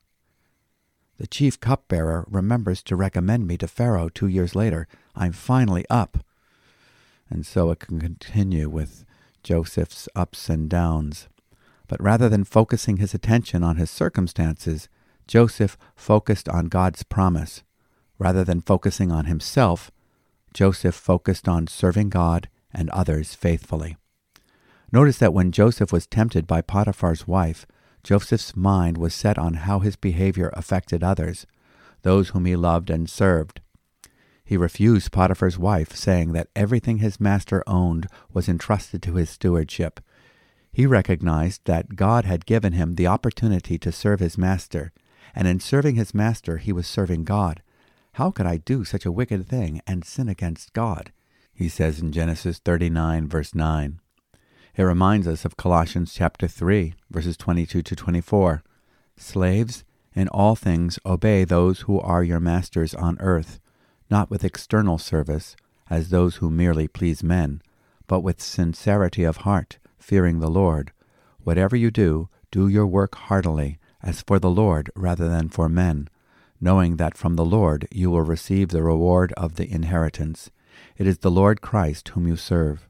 The 1.17 1.27
chief 1.27 1.59
cupbearer 1.59 2.25
remembers 2.29 2.81
to 2.83 2.95
recommend 2.95 3.45
me 3.45 3.57
to 3.57 3.67
Pharaoh 3.67 4.07
two 4.07 4.27
years 4.27 4.55
later. 4.55 4.87
I'm 5.15 5.33
finally 5.33 5.83
up. 5.89 6.19
And 7.29 7.45
so 7.45 7.71
it 7.71 7.79
can 7.79 7.99
continue 7.99 8.69
with 8.69 9.03
Joseph's 9.43 10.07
ups 10.15 10.47
and 10.47 10.69
downs. 10.69 11.27
But 11.87 12.01
rather 12.01 12.29
than 12.29 12.43
focusing 12.43 12.97
his 12.97 13.13
attention 13.13 13.63
on 13.63 13.75
his 13.75 13.89
circumstances, 13.89 14.87
Joseph 15.27 15.77
focused 15.95 16.47
on 16.49 16.67
God's 16.67 17.03
promise. 17.03 17.63
Rather 18.17 18.43
than 18.43 18.61
focusing 18.61 19.11
on 19.11 19.25
himself, 19.25 19.91
Joseph 20.53 20.95
focused 20.95 21.47
on 21.47 21.67
serving 21.67 22.09
God 22.09 22.49
and 22.73 22.89
others 22.89 23.35
faithfully. 23.35 23.97
Notice 24.91 25.17
that 25.17 25.33
when 25.33 25.51
Joseph 25.51 25.91
was 25.91 26.07
tempted 26.07 26.47
by 26.47 26.61
Potiphar's 26.61 27.27
wife, 27.27 27.65
Joseph's 28.03 28.55
mind 28.55 28.97
was 28.97 29.13
set 29.13 29.37
on 29.37 29.55
how 29.55 29.79
his 29.79 29.97
behavior 29.97 30.49
affected 30.53 31.03
others, 31.03 31.45
those 32.03 32.29
whom 32.29 32.45
he 32.45 32.55
loved 32.55 32.89
and 32.89 33.09
served. 33.09 33.59
He 34.45 34.55
refused 34.55 35.11
Potiphar's 35.11 35.59
wife, 35.59 35.93
saying 35.93 36.31
that 36.31 36.47
everything 36.55 36.99
his 36.99 37.19
master 37.19 37.63
owned 37.67 38.07
was 38.31 38.47
entrusted 38.47 39.01
to 39.03 39.15
his 39.15 39.29
stewardship. 39.29 39.99
He 40.71 40.85
recognized 40.85 41.61
that 41.65 41.97
God 41.97 42.23
had 42.23 42.45
given 42.45 42.71
him 42.71 42.95
the 42.95 43.07
opportunity 43.07 43.77
to 43.79 43.91
serve 43.91 44.21
his 44.21 44.37
master, 44.37 44.93
and 45.35 45.47
in 45.47 45.59
serving 45.59 45.95
his 45.95 46.13
master 46.13 46.57
he 46.57 46.71
was 46.71 46.87
serving 46.87 47.23
God. 47.23 47.61
How 48.13 48.31
could 48.31 48.45
I 48.45 48.57
do 48.57 48.83
such 48.83 49.05
a 49.05 49.11
wicked 49.11 49.47
thing 49.47 49.81
and 49.85 50.03
sin 50.03 50.27
against 50.29 50.73
God? 50.73 51.11
He 51.53 51.69
says 51.69 51.99
in 51.99 52.11
Genesis 52.11 52.59
39, 52.59 53.27
verse 53.27 53.53
9. 53.53 53.99
It 54.75 54.83
reminds 54.83 55.27
us 55.27 55.45
of 55.45 55.57
Colossians 55.57 56.13
chapter 56.13 56.47
3, 56.47 56.93
verses 57.09 57.37
22 57.37 57.81
to 57.81 57.95
24. 57.95 58.63
Slaves, 59.17 59.83
in 60.13 60.27
all 60.27 60.55
things 60.55 60.99
obey 61.05 61.43
those 61.43 61.81
who 61.81 61.99
are 61.99 62.23
your 62.23 62.39
masters 62.39 62.93
on 62.93 63.17
earth 63.19 63.59
not 64.09 64.29
with 64.29 64.43
external 64.43 64.97
service, 64.97 65.55
as 65.89 66.09
those 66.09 66.37
who 66.37 66.49
merely 66.49 66.87
please 66.87 67.23
men, 67.23 67.61
but 68.07 68.21
with 68.21 68.41
sincerity 68.41 69.23
of 69.23 69.37
heart, 69.37 69.77
fearing 69.97 70.39
the 70.39 70.49
Lord. 70.49 70.91
Whatever 71.43 71.75
you 71.75 71.91
do, 71.91 72.29
do 72.51 72.67
your 72.67 72.87
work 72.87 73.15
heartily, 73.15 73.79
as 74.01 74.21
for 74.21 74.39
the 74.39 74.49
Lord 74.49 74.89
rather 74.95 75.27
than 75.27 75.49
for 75.49 75.67
men, 75.67 76.09
knowing 76.59 76.97
that 76.97 77.17
from 77.17 77.35
the 77.35 77.45
Lord 77.45 77.87
you 77.91 78.09
will 78.11 78.21
receive 78.21 78.69
the 78.69 78.83
reward 78.83 79.33
of 79.33 79.55
the 79.55 79.71
inheritance. 79.71 80.49
It 80.97 81.07
is 81.07 81.19
the 81.19 81.31
Lord 81.31 81.61
Christ 81.61 82.09
whom 82.09 82.27
you 82.27 82.35
serve. 82.35 82.87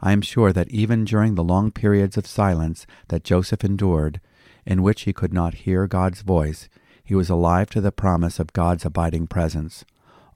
I 0.00 0.12
am 0.12 0.22
sure 0.22 0.52
that 0.52 0.70
even 0.70 1.04
during 1.04 1.34
the 1.34 1.44
long 1.44 1.70
periods 1.70 2.16
of 2.16 2.26
silence 2.26 2.86
that 3.08 3.24
Joseph 3.24 3.64
endured, 3.64 4.20
in 4.64 4.82
which 4.82 5.02
he 5.02 5.12
could 5.12 5.32
not 5.32 5.54
hear 5.54 5.86
God's 5.86 6.22
voice, 6.22 6.68
he 7.04 7.14
was 7.14 7.30
alive 7.30 7.70
to 7.70 7.80
the 7.80 7.92
promise 7.92 8.38
of 8.38 8.52
God's 8.52 8.84
abiding 8.84 9.26
presence 9.28 9.84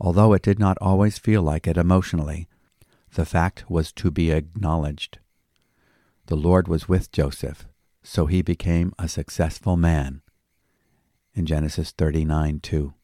although 0.00 0.32
it 0.32 0.42
did 0.42 0.58
not 0.58 0.78
always 0.80 1.18
feel 1.18 1.42
like 1.42 1.66
it 1.66 1.76
emotionally. 1.76 2.48
The 3.14 3.26
fact 3.26 3.70
was 3.70 3.92
to 3.92 4.10
be 4.10 4.30
acknowledged. 4.30 5.18
The 6.26 6.36
Lord 6.36 6.68
was 6.68 6.88
with 6.88 7.12
Joseph, 7.12 7.66
so 8.02 8.26
he 8.26 8.42
became 8.42 8.92
a 8.98 9.08
successful 9.08 9.76
man. 9.76 10.22
In 11.34 11.46
Genesis 11.46 11.92
39 11.92 12.60
2. 12.60 12.94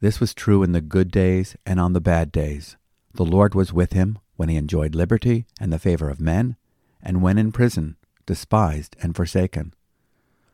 This 0.00 0.18
was 0.18 0.34
true 0.34 0.62
in 0.62 0.72
the 0.72 0.80
good 0.80 1.10
days 1.10 1.56
and 1.66 1.78
on 1.78 1.92
the 1.92 2.00
bad 2.00 2.32
days. 2.32 2.76
The 3.12 3.24
Lord 3.24 3.54
was 3.54 3.72
with 3.72 3.92
him 3.92 4.18
when 4.36 4.48
he 4.48 4.56
enjoyed 4.56 4.94
liberty 4.94 5.46
and 5.60 5.72
the 5.72 5.78
favor 5.78 6.08
of 6.08 6.20
men, 6.20 6.56
and 7.02 7.22
when 7.22 7.38
in 7.38 7.52
prison, 7.52 7.96
despised 8.26 8.96
and 9.02 9.14
forsaken. 9.14 9.74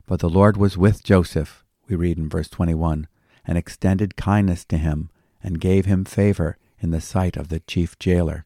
But 0.07 0.21
the 0.21 0.31
Lord 0.31 0.57
was 0.57 0.77
with 0.77 1.05
Joseph, 1.05 1.65
we 1.89 1.97
read 1.97 2.19
in 2.19 2.29
verse 2.29 2.49
21, 2.49 3.07
and 3.47 3.57
extended 3.57 4.17
kindness 4.17 4.65
to 4.67 4.79
him 4.79 5.11
and 5.43 5.61
gave 5.61 5.87
him 5.87 6.05
favor 6.05 6.59
in 6.81 6.91
the 6.91 7.01
sight 7.01 7.37
of 7.37 7.49
the 7.49 7.61
chief 7.61 7.99
jailer. 7.99 8.45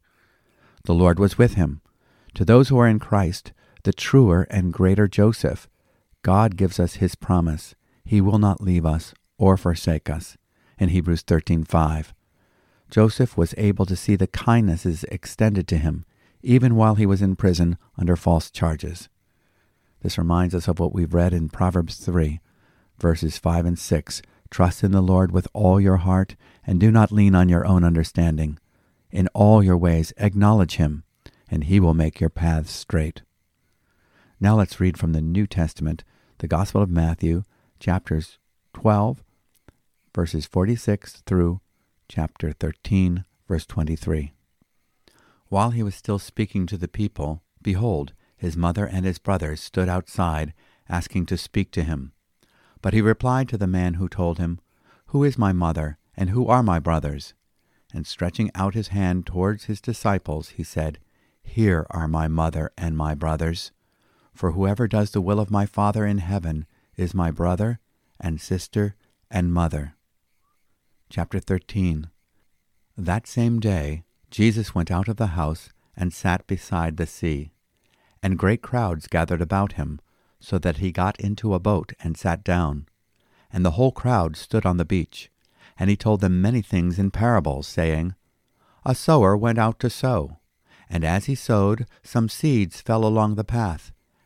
The 0.85 0.95
Lord 0.95 1.19
was 1.19 1.39
with 1.39 1.55
him. 1.55 1.81
To 2.35 2.45
those 2.45 2.69
who 2.69 2.79
are 2.79 2.87
in 2.87 2.99
Christ, 2.99 3.53
the 3.85 3.93
truer 3.93 4.47
and 4.51 4.73
greater 4.73 5.09
Joseph, 5.09 5.69
God 6.23 6.57
gives 6.57 6.79
us 6.79 6.95
his 6.95 7.15
promise. 7.15 7.75
He 8.05 8.21
will 8.21 8.39
not 8.39 8.61
leave 8.61 8.85
us 8.85 9.15
or 9.39 9.57
forsake 9.57 10.11
us. 10.11 10.37
In 10.79 10.91
Hebrews 10.91 11.23
13:5. 11.23 12.13
Joseph 12.91 13.37
was 13.37 13.55
able 13.57 13.87
to 13.87 13.97
see 13.97 14.17
the 14.17 14.27
kindnesses 14.27 15.05
extended 15.05 15.69
to 15.69 15.79
him 15.79 16.05
even 16.43 16.75
while 16.75 16.95
he 16.95 17.07
was 17.07 17.23
in 17.23 17.37
prison 17.37 17.77
under 17.99 18.17
false 18.17 18.51
charges. 18.51 19.09
This 20.03 20.19
reminds 20.19 20.55
us 20.55 20.69
of 20.69 20.79
what 20.79 20.95
we've 20.95 21.13
read 21.13 21.35
in 21.35 21.49
Proverbs 21.49 21.97
3, 21.97 22.41
verses 22.99 23.39
5 23.39 23.67
and 23.67 23.79
6, 23.79 24.23
Trust 24.51 24.83
in 24.83 24.93
the 24.93 25.03
Lord 25.03 25.31
with 25.31 25.47
all 25.53 25.81
your 25.81 25.99
heart, 25.99 26.37
and 26.67 26.81
do 26.81 26.91
not 26.91 27.13
lean 27.13 27.35
on 27.35 27.49
your 27.49 27.67
own 27.67 27.85
understanding. 27.85 28.59
In 29.11 29.29
all 29.29 29.63
your 29.63 29.77
ways 29.77 30.13
acknowledge 30.17 30.77
him, 30.77 31.05
and 31.51 31.65
he 31.65 31.79
will 31.79 31.95
make 31.95 32.21
your 32.21 32.31
paths 32.31 32.73
straight. 32.73 33.23
Now 34.43 34.57
let's 34.57 34.81
read 34.81 34.97
from 34.97 35.13
the 35.13 35.21
New 35.21 35.47
Testament, 35.47 36.03
the 36.39 36.49
Gospel 36.49 36.81
of 36.81 36.89
Matthew, 36.89 37.43
chapters 37.79 38.39
12, 38.73 39.23
verses 40.15 40.47
46 40.47 41.23
through 41.27 41.61
chapter 42.09 42.51
13, 42.53 43.27
verse 43.47 43.67
23. 43.67 44.33
While 45.49 45.73
he 45.73 45.83
was 45.83 45.95
still 45.95 46.19
speaking 46.19 46.65
to 46.67 46.79
the 46.79 46.89
people, 46.89 47.43
behold, 47.61 48.15
his 48.35 48.57
mother 48.57 48.87
and 48.87 49.05
his 49.05 49.19
brothers 49.19 49.61
stood 49.61 49.91
outside, 49.91 50.55
asking 50.89 51.27
to 51.27 51.37
speak 51.37 51.71
to 51.73 51.83
him. 51.83 52.13
But 52.81 52.95
he 52.95 53.03
replied 53.03 53.47
to 53.51 53.59
the 53.59 53.67
man 53.67 53.95
who 53.95 54.09
told 54.09 54.39
him, 54.39 54.59
Who 55.09 55.23
is 55.23 55.37
my 55.37 55.53
mother, 55.53 55.99
and 56.17 56.31
who 56.31 56.47
are 56.47 56.63
my 56.63 56.79
brothers? 56.79 57.35
And 57.93 58.07
stretching 58.07 58.51
out 58.55 58.73
his 58.73 58.89
hand 58.89 59.27
towards 59.27 59.65
his 59.65 59.83
disciples, 59.83 60.51
he 60.51 60.63
said, 60.63 60.99
Here 61.43 61.87
are 61.91 62.09
my 62.09 62.27
mother 62.27 62.73
and 62.79 62.97
my 62.97 63.15
brothers. 63.15 63.73
For 64.41 64.53
whoever 64.53 64.89
does 64.89 65.11
the 65.11 65.21
will 65.21 65.39
of 65.39 65.51
my 65.51 65.67
Father 65.67 66.07
in 66.07 66.17
heaven 66.17 66.65
is 66.97 67.13
my 67.13 67.31
brother 67.31 67.79
and 68.19 68.41
sister 68.41 68.97
and 69.31 69.53
mother. 69.53 69.97
Chapter 71.11 71.41
13 71.41 72.09
That 72.97 73.27
same 73.27 73.61
day 73.61 74.03
Jesus 74.31 74.75
went 74.75 74.91
out 74.91 75.09
of 75.09 75.19
the 75.19 75.37
house 75.37 75.69
and 75.95 76.11
sat 76.11 76.47
beside 76.47 76.97
the 76.97 77.07
sea, 77.07 77.53
and 78.23 78.39
great 78.39 78.63
crowds 78.63 79.09
gathered 79.09 79.43
about 79.43 79.73
him 79.73 80.01
so 80.39 80.57
that 80.57 80.79
he 80.79 80.91
got 80.91 81.21
into 81.21 81.53
a 81.53 81.61
boat 81.61 81.93
and 82.03 82.17
sat 82.17 82.43
down. 82.43 82.87
And 83.53 83.63
the 83.63 83.73
whole 83.73 83.93
crowd 83.93 84.39
stood 84.39 84.65
on 84.65 84.79
the 84.79 84.87
beach. 84.87 85.31
And 85.79 85.91
he 85.91 85.99
told 85.99 86.23
them 86.23 86.41
many 86.41 86.63
things 86.63 86.99
in 86.99 87.11
parables, 87.11 87.67
saying, 87.67 88.15
A 88.87 88.95
sower 88.95 89.37
went 89.37 89.59
out 89.59 89.79
to 89.81 89.91
sow. 89.91 90.39
And 90.89 91.05
as 91.05 91.27
he 91.27 91.35
sowed, 91.35 91.85
some 92.03 92.31
seeds 92.31 92.81
fell 92.81 93.05
along 93.05 93.35
the 93.35 93.45
path, 93.45 93.93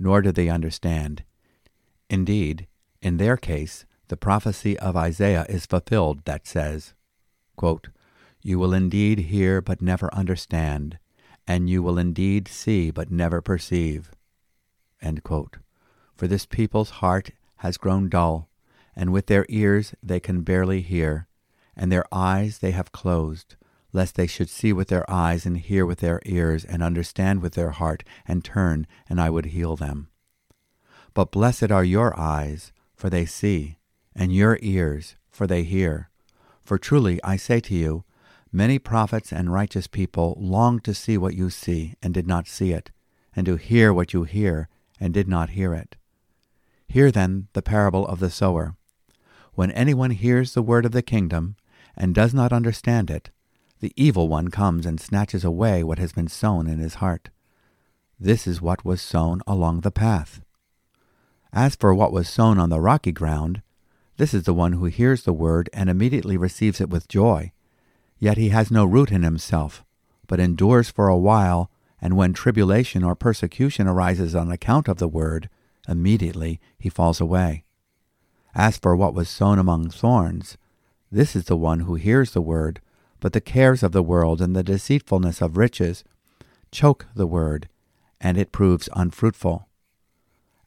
nor 0.00 0.22
do 0.22 0.32
they 0.32 0.48
understand. 0.48 1.22
Indeed, 2.08 2.66
in 3.02 3.18
their 3.18 3.36
case, 3.36 3.84
the 4.08 4.16
prophecy 4.16 4.76
of 4.78 4.96
Isaiah 4.96 5.46
is 5.48 5.66
fulfilled 5.66 6.24
that 6.24 6.46
says, 6.46 6.94
quote, 7.56 7.90
You 8.42 8.58
will 8.58 8.74
indeed 8.74 9.18
hear 9.30 9.60
but 9.60 9.82
never 9.82 10.12
understand, 10.12 10.98
and 11.46 11.70
you 11.70 11.82
will 11.82 11.98
indeed 11.98 12.48
see 12.48 12.90
but 12.90 13.10
never 13.10 13.40
perceive. 13.40 14.10
For 16.16 16.26
this 16.26 16.46
people's 16.46 16.90
heart 16.90 17.30
has 17.56 17.76
grown 17.76 18.08
dull, 18.08 18.48
and 18.96 19.12
with 19.12 19.26
their 19.26 19.46
ears 19.48 19.94
they 20.02 20.18
can 20.18 20.40
barely 20.42 20.80
hear, 20.80 21.28
and 21.76 21.92
their 21.92 22.04
eyes 22.10 22.58
they 22.58 22.72
have 22.72 22.92
closed, 22.92 23.56
lest 23.92 24.14
they 24.14 24.26
should 24.26 24.48
see 24.48 24.72
with 24.72 24.88
their 24.88 25.08
eyes 25.10 25.44
and 25.46 25.58
hear 25.58 25.84
with 25.84 26.00
their 26.00 26.20
ears 26.24 26.64
and 26.64 26.82
understand 26.82 27.42
with 27.42 27.54
their 27.54 27.70
heart 27.70 28.04
and 28.26 28.44
turn, 28.44 28.86
and 29.08 29.20
I 29.20 29.30
would 29.30 29.46
heal 29.46 29.76
them. 29.76 30.08
But 31.14 31.32
blessed 31.32 31.70
are 31.70 31.84
your 31.84 32.18
eyes, 32.18 32.72
for 32.94 33.10
they 33.10 33.26
see, 33.26 33.78
and 34.14 34.34
your 34.34 34.58
ears, 34.62 35.16
for 35.30 35.46
they 35.46 35.62
hear. 35.64 36.10
For 36.62 36.78
truly 36.78 37.20
I 37.24 37.36
say 37.36 37.60
to 37.60 37.74
you, 37.74 38.04
many 38.52 38.78
prophets 38.78 39.32
and 39.32 39.52
righteous 39.52 39.86
people 39.86 40.36
longed 40.38 40.84
to 40.84 40.94
see 40.94 41.18
what 41.18 41.34
you 41.34 41.50
see 41.50 41.94
and 42.02 42.14
did 42.14 42.26
not 42.26 42.46
see 42.46 42.72
it, 42.72 42.90
and 43.34 43.46
to 43.46 43.56
hear 43.56 43.92
what 43.92 44.12
you 44.12 44.24
hear 44.24 44.68
and 45.00 45.14
did 45.14 45.28
not 45.28 45.50
hear 45.50 45.74
it. 45.74 45.96
Hear 46.86 47.10
then 47.10 47.48
the 47.52 47.62
parable 47.62 48.06
of 48.06 48.20
the 48.20 48.30
sower. 48.30 48.76
When 49.54 49.70
anyone 49.72 50.10
hears 50.10 50.54
the 50.54 50.62
word 50.62 50.84
of 50.84 50.92
the 50.92 51.02
kingdom 51.02 51.56
and 51.96 52.14
does 52.14 52.34
not 52.34 52.52
understand 52.52 53.10
it, 53.10 53.30
the 53.80 53.92
evil 53.96 54.28
one 54.28 54.48
comes 54.48 54.86
and 54.86 55.00
snatches 55.00 55.44
away 55.44 55.82
what 55.82 55.98
has 55.98 56.12
been 56.12 56.28
sown 56.28 56.66
in 56.66 56.78
his 56.78 56.96
heart. 56.96 57.30
This 58.18 58.46
is 58.46 58.60
what 58.60 58.84
was 58.84 59.00
sown 59.00 59.40
along 59.46 59.80
the 59.80 59.90
path. 59.90 60.42
As 61.52 61.74
for 61.74 61.94
what 61.94 62.12
was 62.12 62.28
sown 62.28 62.58
on 62.58 62.68
the 62.68 62.80
rocky 62.80 63.12
ground, 63.12 63.62
this 64.18 64.34
is 64.34 64.44
the 64.44 64.54
one 64.54 64.72
who 64.72 64.84
hears 64.84 65.24
the 65.24 65.32
word 65.32 65.70
and 65.72 65.88
immediately 65.88 66.36
receives 66.36 66.80
it 66.80 66.90
with 66.90 67.08
joy. 67.08 67.52
Yet 68.18 68.36
he 68.36 68.50
has 68.50 68.70
no 68.70 68.84
root 68.84 69.10
in 69.10 69.22
himself, 69.22 69.82
but 70.26 70.38
endures 70.38 70.90
for 70.90 71.08
a 71.08 71.16
while, 71.16 71.70
and 72.02 72.16
when 72.16 72.34
tribulation 72.34 73.02
or 73.02 73.14
persecution 73.14 73.86
arises 73.86 74.34
on 74.34 74.52
account 74.52 74.88
of 74.88 74.98
the 74.98 75.08
word, 75.08 75.48
immediately 75.88 76.60
he 76.78 76.90
falls 76.90 77.20
away. 77.20 77.64
As 78.54 78.76
for 78.76 78.94
what 78.94 79.14
was 79.14 79.30
sown 79.30 79.58
among 79.58 79.88
thorns, 79.88 80.58
this 81.10 81.34
is 81.34 81.46
the 81.46 81.56
one 81.56 81.80
who 81.80 81.94
hears 81.94 82.32
the 82.32 82.42
word, 82.42 82.80
but 83.20 83.32
the 83.32 83.40
cares 83.40 83.82
of 83.82 83.92
the 83.92 84.02
world 84.02 84.40
and 84.40 84.56
the 84.56 84.62
deceitfulness 84.62 85.40
of 85.40 85.56
riches 85.56 86.02
choke 86.72 87.06
the 87.14 87.26
word, 87.26 87.68
and 88.20 88.38
it 88.38 88.52
proves 88.52 88.88
unfruitful. 88.94 89.68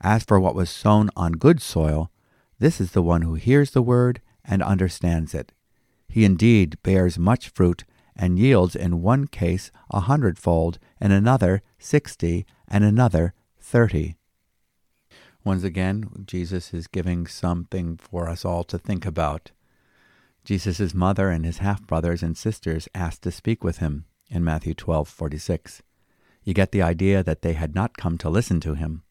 As 0.01 0.23
for 0.23 0.39
what 0.39 0.55
was 0.55 0.69
sown 0.69 1.09
on 1.15 1.33
good 1.33 1.61
soil, 1.61 2.11
this 2.59 2.79
is 2.79 2.91
the 2.91 3.01
one 3.01 3.23
who 3.23 3.33
hears 3.35 3.71
the 3.71 3.81
word 3.81 4.21
and 4.45 4.61
understands 4.61 5.33
it. 5.33 5.51
He 6.07 6.25
indeed 6.25 6.77
bears 6.83 7.17
much 7.17 7.49
fruit 7.49 7.83
and 8.15 8.37
yields 8.37 8.75
in 8.75 9.01
one 9.01 9.25
case 9.25 9.71
a 9.89 10.01
hundredfold, 10.01 10.77
in 11.01 11.11
another 11.11 11.63
sixty, 11.79 12.45
and 12.67 12.83
another 12.83 13.33
thirty. 13.59 14.17
Once 15.43 15.63
again, 15.63 16.23
Jesus 16.25 16.73
is 16.73 16.87
giving 16.87 17.25
something 17.25 17.97
for 17.97 18.29
us 18.29 18.45
all 18.45 18.63
to 18.65 18.77
think 18.77 19.05
about. 19.05 19.51
Jesus' 20.43 20.93
mother 20.93 21.29
and 21.29 21.45
his 21.45 21.59
half 21.59 21.85
brothers 21.87 22.21
and 22.21 22.37
sisters 22.37 22.89
asked 22.93 23.21
to 23.23 23.31
speak 23.31 23.63
with 23.63 23.77
him 23.77 24.05
in 24.29 24.43
Matthew 24.43 24.73
12:46. 24.73 25.81
You 26.43 26.53
get 26.53 26.71
the 26.71 26.81
idea 26.81 27.23
that 27.23 27.41
they 27.41 27.53
had 27.53 27.73
not 27.73 27.97
come 27.97 28.17
to 28.17 28.29
listen 28.29 28.59
to 28.61 28.73
him. 28.73 29.03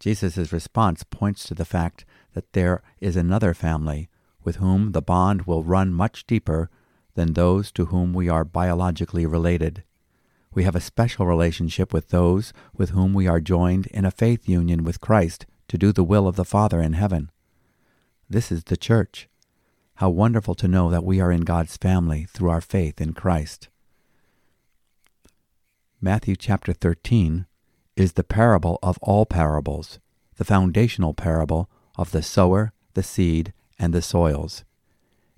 Jesus' 0.00 0.52
response 0.52 1.02
points 1.02 1.44
to 1.44 1.54
the 1.54 1.64
fact 1.64 2.04
that 2.32 2.52
there 2.52 2.82
is 3.00 3.16
another 3.16 3.52
family 3.52 4.08
with 4.42 4.56
whom 4.56 4.92
the 4.92 5.02
bond 5.02 5.42
will 5.42 5.62
run 5.62 5.92
much 5.92 6.26
deeper 6.26 6.70
than 7.14 7.32
those 7.32 7.70
to 7.72 7.86
whom 7.86 8.12
we 8.12 8.28
are 8.28 8.44
biologically 8.44 9.26
related. 9.26 9.84
We 10.54 10.64
have 10.64 10.74
a 10.74 10.80
special 10.80 11.26
relationship 11.26 11.92
with 11.92 12.08
those 12.08 12.52
with 12.72 12.90
whom 12.90 13.12
we 13.12 13.26
are 13.26 13.40
joined 13.40 13.86
in 13.88 14.04
a 14.04 14.10
faith 14.10 14.48
union 14.48 14.84
with 14.84 15.00
Christ 15.00 15.46
to 15.68 15.78
do 15.78 15.92
the 15.92 16.04
will 16.04 16.26
of 16.26 16.36
the 16.36 16.44
Father 16.44 16.80
in 16.80 16.94
heaven. 16.94 17.30
This 18.28 18.50
is 18.50 18.64
the 18.64 18.76
church. 18.76 19.28
How 19.98 20.10
wonderful 20.10 20.56
to 20.56 20.66
know 20.66 20.90
that 20.90 21.04
we 21.04 21.20
are 21.20 21.30
in 21.30 21.42
God's 21.42 21.76
family 21.76 22.24
through 22.24 22.50
our 22.50 22.60
faith 22.60 23.00
in 23.00 23.12
Christ. 23.12 23.68
Matthew 26.00 26.34
chapter 26.34 26.72
13 26.72 27.46
is 27.94 28.14
the 28.14 28.24
parable 28.24 28.80
of 28.82 28.98
all 29.00 29.24
parables, 29.24 30.00
the 30.36 30.44
foundational 30.44 31.14
parable 31.14 31.70
of 31.96 32.10
the 32.10 32.22
sower, 32.22 32.72
the 32.94 33.04
seed, 33.04 33.52
and 33.78 33.94
the 33.94 34.02
soils. 34.02 34.64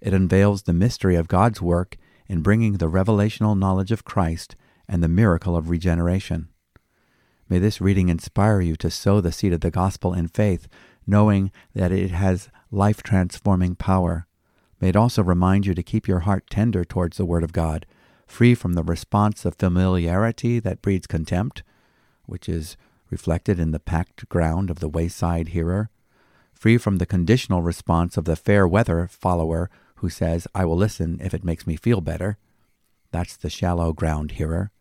It 0.01 0.15
unveils 0.15 0.63
the 0.63 0.73
mystery 0.73 1.17
of 1.17 1.29
God's 1.29 1.61
work 1.61 1.99
in 2.27 2.41
bringing 2.41 2.79
the 2.79 2.91
revelational 2.91 3.59
knowledge 3.59 3.93
of 3.93 4.05
Christ 4.05 4.57
and 4.89 5.03
the 5.03 5.09
miracle 5.09 5.55
of 5.55 5.69
regeneration. 5.69 6.49
May 7.47 7.59
this 7.59 7.83
reading 7.83 8.09
inspire 8.09 8.63
you 8.63 8.75
to 8.77 8.91
sow 8.91 9.21
the 9.21 9.33
seed 9.33 9.53
of 9.53 9.61
the 9.61 9.71
gospel 9.71 10.15
in 10.15 10.29
faith, 10.29 10.67
knowing 11.07 11.53
that 11.75 11.93
it 11.93 12.11
has 12.11 12.49
life 12.71 13.03
transforming 13.03 13.75
power. 13.75 14.26
May 14.81 14.91
it 14.91 14.97
also 14.97 15.23
remind 15.23 15.65
you 15.67 15.75
to 15.75 15.83
keep 15.83 16.07
your 16.07 16.21
heart 16.21 16.49
tender 16.51 16.85
towards 16.85 17.17
the 17.17 17.25
Word 17.25 17.43
of 17.43 17.53
God, 17.53 17.87
free 18.27 18.55
from 18.55 18.75
the 18.75 18.83
response 18.83 19.45
of 19.45 19.55
familiarity 19.55 20.59
that 20.61 20.83
breeds 20.83 21.07
contempt, 21.07 21.63
which 22.27 22.49
is 22.49 22.77
reflected 23.09 23.59
in 23.59 23.71
the 23.71 23.81
packed 23.81 24.29
ground 24.29 24.69
of 24.69 24.81
the 24.81 24.89
wayside 24.89 25.49
hearer, 25.49 25.91
free 26.53 26.77
from 26.77 26.99
the 26.99 27.07
conditional 27.07 27.63
response 27.63 28.17
of 28.17 28.25
the 28.25 28.37
fair 28.37 28.67
weather 28.67 29.07
follower 29.07 29.71
who 29.97 30.11
says, 30.11 30.47
I 30.55 30.65
will 30.65 30.77
listen 30.77 31.21
if 31.23 31.33
it 31.33 31.45
makes 31.45 31.67
me 31.67 31.77
feel 31.77 32.01
better. 32.01 32.37
That's 33.13 33.37
the 33.37 33.49
shallow 33.49 33.93
ground 33.93 34.33
hearer, 34.33 34.73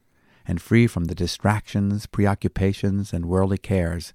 and 0.46 0.62
free 0.62 0.88
from 0.88 1.06
the 1.06 1.16
distractions, 1.16 2.06
preoccupations, 2.06 3.14
and 3.14 3.28
worldly 3.28 3.58
cares 3.58 4.14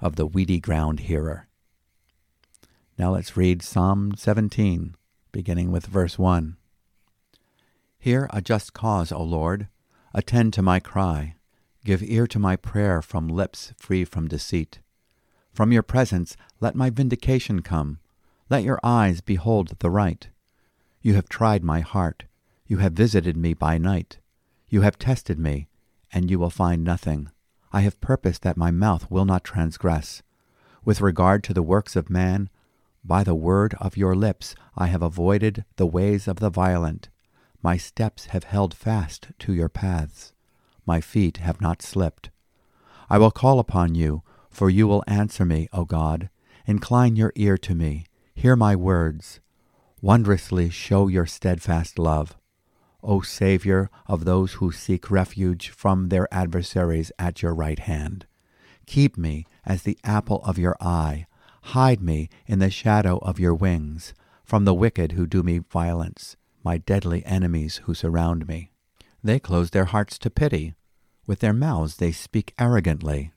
of 0.00 0.14
the 0.14 0.26
weedy 0.26 0.60
ground 0.60 1.00
hearer. 1.00 1.48
Now 2.96 3.12
let's 3.12 3.36
read 3.36 3.62
Psalm 3.62 4.14
17 4.16 4.94
beginning 5.32 5.70
with 5.70 5.86
verse 5.86 6.18
1. 6.18 6.56
Hear 7.98 8.28
a 8.32 8.40
just 8.40 8.72
cause, 8.72 9.10
O 9.12 9.22
Lord. 9.22 9.68
Attend 10.14 10.52
to 10.54 10.62
my 10.62 10.80
cry. 10.80 11.34
Give 11.84 12.02
ear 12.02 12.26
to 12.28 12.38
my 12.38 12.56
prayer 12.56 13.02
from 13.02 13.28
lips 13.28 13.72
free 13.76 14.04
from 14.04 14.28
deceit. 14.28 14.80
From 15.52 15.72
your 15.72 15.82
presence 15.82 16.36
let 16.60 16.74
my 16.74 16.90
vindication 16.90 17.62
come. 17.62 17.98
Let 18.50 18.62
your 18.62 18.78
eyes 18.82 19.20
behold 19.20 19.74
the 19.80 19.90
right. 19.90 20.28
You 21.02 21.14
have 21.14 21.28
tried 21.28 21.64
my 21.64 21.80
heart. 21.80 22.24
You 22.66 22.78
have 22.78 22.92
visited 22.92 23.36
me 23.36 23.54
by 23.54 23.78
night. 23.78 24.18
You 24.68 24.82
have 24.82 24.98
tested 24.98 25.38
me, 25.38 25.68
and 26.12 26.30
you 26.30 26.38
will 26.38 26.50
find 26.50 26.84
nothing. 26.84 27.30
I 27.72 27.80
have 27.80 28.00
purposed 28.00 28.42
that 28.42 28.56
my 28.56 28.70
mouth 28.70 29.10
will 29.10 29.24
not 29.24 29.44
transgress. 29.44 30.22
With 30.84 31.00
regard 31.00 31.42
to 31.44 31.54
the 31.54 31.62
works 31.62 31.96
of 31.96 32.10
man, 32.10 32.48
by 33.04 33.24
the 33.24 33.34
word 33.34 33.74
of 33.80 33.96
your 33.96 34.14
lips 34.14 34.54
I 34.76 34.88
have 34.88 35.02
avoided 35.02 35.64
the 35.76 35.86
ways 35.86 36.28
of 36.28 36.40
the 36.40 36.50
violent. 36.50 37.08
My 37.62 37.76
steps 37.76 38.26
have 38.26 38.44
held 38.44 38.74
fast 38.74 39.28
to 39.40 39.52
your 39.52 39.68
paths. 39.68 40.32
my 40.86 41.00
feet 41.02 41.36
have 41.36 41.60
not 41.60 41.82
slipped. 41.82 42.30
I 43.10 43.18
will 43.18 43.30
call 43.30 43.58
upon 43.58 43.94
you, 43.94 44.22
for 44.50 44.70
you 44.70 44.88
will 44.88 45.04
answer 45.06 45.44
me, 45.44 45.68
O 45.72 45.84
God. 45.84 46.30
Incline 46.66 47.14
your 47.14 47.32
ear 47.36 47.58
to 47.58 47.74
me, 47.74 48.06
hear 48.34 48.56
my 48.56 48.74
words. 48.74 49.40
Wondrously 50.00 50.70
show 50.70 51.08
your 51.08 51.26
steadfast 51.26 51.98
love. 51.98 52.36
O 53.02 53.20
Saviour 53.20 53.90
of 54.06 54.24
those 54.24 54.54
who 54.54 54.72
seek 54.72 55.10
refuge 55.10 55.68
from 55.68 56.08
their 56.08 56.26
adversaries 56.32 57.12
at 57.18 57.42
your 57.42 57.54
right 57.54 57.78
hand. 57.78 58.26
Keep 58.86 59.16
me 59.18 59.46
as 59.64 59.82
the 59.82 59.98
apple 60.02 60.42
of 60.44 60.58
your 60.58 60.76
eye. 60.80 61.26
Hide 61.72 62.00
me 62.00 62.30
in 62.46 62.60
the 62.60 62.70
shadow 62.70 63.18
of 63.18 63.38
your 63.38 63.54
wings 63.54 64.14
from 64.42 64.64
the 64.64 64.72
wicked 64.72 65.12
who 65.12 65.26
do 65.26 65.42
me 65.42 65.58
violence, 65.58 66.34
my 66.64 66.78
deadly 66.78 67.22
enemies 67.26 67.82
who 67.84 67.92
surround 67.92 68.48
me. 68.48 68.70
They 69.22 69.38
close 69.38 69.68
their 69.68 69.84
hearts 69.84 70.18
to 70.20 70.30
pity. 70.30 70.72
With 71.26 71.40
their 71.40 71.52
mouths 71.52 71.96
they 71.96 72.10
speak 72.10 72.54
arrogantly. 72.58 73.34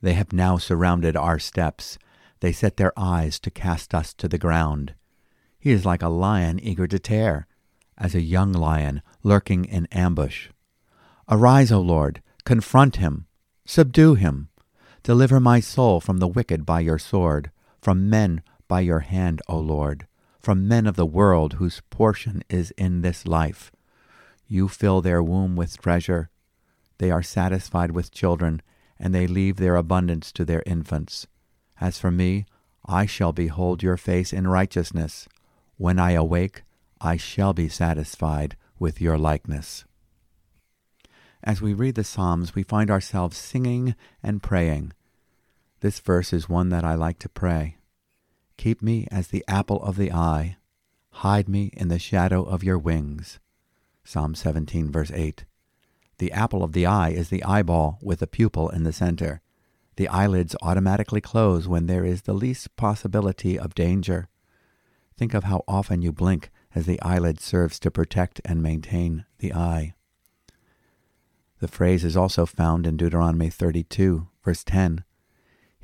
They 0.00 0.14
have 0.14 0.32
now 0.32 0.56
surrounded 0.56 1.14
our 1.14 1.38
steps. 1.38 1.98
They 2.40 2.52
set 2.52 2.78
their 2.78 2.98
eyes 2.98 3.38
to 3.40 3.50
cast 3.50 3.94
us 3.94 4.14
to 4.14 4.28
the 4.28 4.38
ground. 4.38 4.94
He 5.58 5.70
is 5.70 5.84
like 5.84 6.02
a 6.02 6.08
lion 6.08 6.58
eager 6.60 6.86
to 6.86 6.98
tear, 6.98 7.46
as 7.98 8.14
a 8.14 8.22
young 8.22 8.54
lion 8.54 9.02
lurking 9.22 9.66
in 9.66 9.88
ambush. 9.92 10.48
Arise, 11.28 11.70
O 11.70 11.82
Lord, 11.82 12.22
confront 12.46 12.96
him, 12.96 13.26
subdue 13.66 14.14
him. 14.14 14.48
Deliver 15.02 15.38
my 15.38 15.60
soul 15.60 16.00
from 16.00 16.16
the 16.16 16.28
wicked 16.28 16.64
by 16.64 16.80
your 16.80 16.98
sword, 16.98 17.50
from 17.84 18.08
men 18.08 18.42
by 18.66 18.80
your 18.80 19.00
hand, 19.00 19.42
O 19.46 19.58
Lord, 19.58 20.06
from 20.40 20.66
men 20.66 20.86
of 20.86 20.96
the 20.96 21.04
world 21.04 21.54
whose 21.54 21.82
portion 21.90 22.42
is 22.48 22.70
in 22.78 23.02
this 23.02 23.26
life. 23.26 23.70
You 24.48 24.68
fill 24.68 25.02
their 25.02 25.22
womb 25.22 25.54
with 25.54 25.78
treasure. 25.78 26.30
They 26.96 27.10
are 27.10 27.22
satisfied 27.22 27.90
with 27.90 28.10
children, 28.10 28.62
and 28.98 29.14
they 29.14 29.26
leave 29.26 29.56
their 29.56 29.76
abundance 29.76 30.32
to 30.32 30.46
their 30.46 30.62
infants. 30.64 31.26
As 31.78 31.98
for 31.98 32.10
me, 32.10 32.46
I 32.86 33.04
shall 33.04 33.32
behold 33.32 33.82
your 33.82 33.98
face 33.98 34.32
in 34.32 34.48
righteousness. 34.48 35.28
When 35.76 35.98
I 35.98 36.12
awake, 36.12 36.62
I 37.02 37.18
shall 37.18 37.52
be 37.52 37.68
satisfied 37.68 38.56
with 38.78 38.98
your 38.98 39.18
likeness. 39.18 39.84
As 41.42 41.60
we 41.60 41.74
read 41.74 41.96
the 41.96 42.04
Psalms, 42.04 42.54
we 42.54 42.62
find 42.62 42.90
ourselves 42.90 43.36
singing 43.36 43.94
and 44.22 44.42
praying. 44.42 44.94
This 45.84 46.00
verse 46.00 46.32
is 46.32 46.48
one 46.48 46.70
that 46.70 46.82
I 46.82 46.94
like 46.94 47.18
to 47.18 47.28
pray. 47.28 47.76
Keep 48.56 48.80
me 48.80 49.06
as 49.10 49.28
the 49.28 49.44
apple 49.46 49.82
of 49.82 49.96
the 49.96 50.12
eye. 50.12 50.56
Hide 51.10 51.46
me 51.46 51.72
in 51.74 51.88
the 51.88 51.98
shadow 51.98 52.42
of 52.42 52.64
your 52.64 52.78
wings. 52.78 53.38
Psalm 54.02 54.34
17, 54.34 54.90
verse 54.90 55.10
8. 55.12 55.44
The 56.16 56.32
apple 56.32 56.64
of 56.64 56.72
the 56.72 56.86
eye 56.86 57.10
is 57.10 57.28
the 57.28 57.44
eyeball 57.44 57.98
with 58.00 58.20
the 58.20 58.26
pupil 58.26 58.70
in 58.70 58.84
the 58.84 58.94
center. 58.94 59.42
The 59.96 60.08
eyelids 60.08 60.56
automatically 60.62 61.20
close 61.20 61.68
when 61.68 61.84
there 61.84 62.06
is 62.06 62.22
the 62.22 62.32
least 62.32 62.74
possibility 62.76 63.58
of 63.58 63.74
danger. 63.74 64.30
Think 65.18 65.34
of 65.34 65.44
how 65.44 65.64
often 65.68 66.00
you 66.00 66.12
blink 66.12 66.50
as 66.74 66.86
the 66.86 66.98
eyelid 67.02 67.42
serves 67.42 67.78
to 67.80 67.90
protect 67.90 68.40
and 68.42 68.62
maintain 68.62 69.26
the 69.38 69.52
eye. 69.52 69.92
The 71.58 71.68
phrase 71.68 72.06
is 72.06 72.16
also 72.16 72.46
found 72.46 72.86
in 72.86 72.96
Deuteronomy 72.96 73.50
32, 73.50 74.28
verse 74.42 74.64
10. 74.64 75.04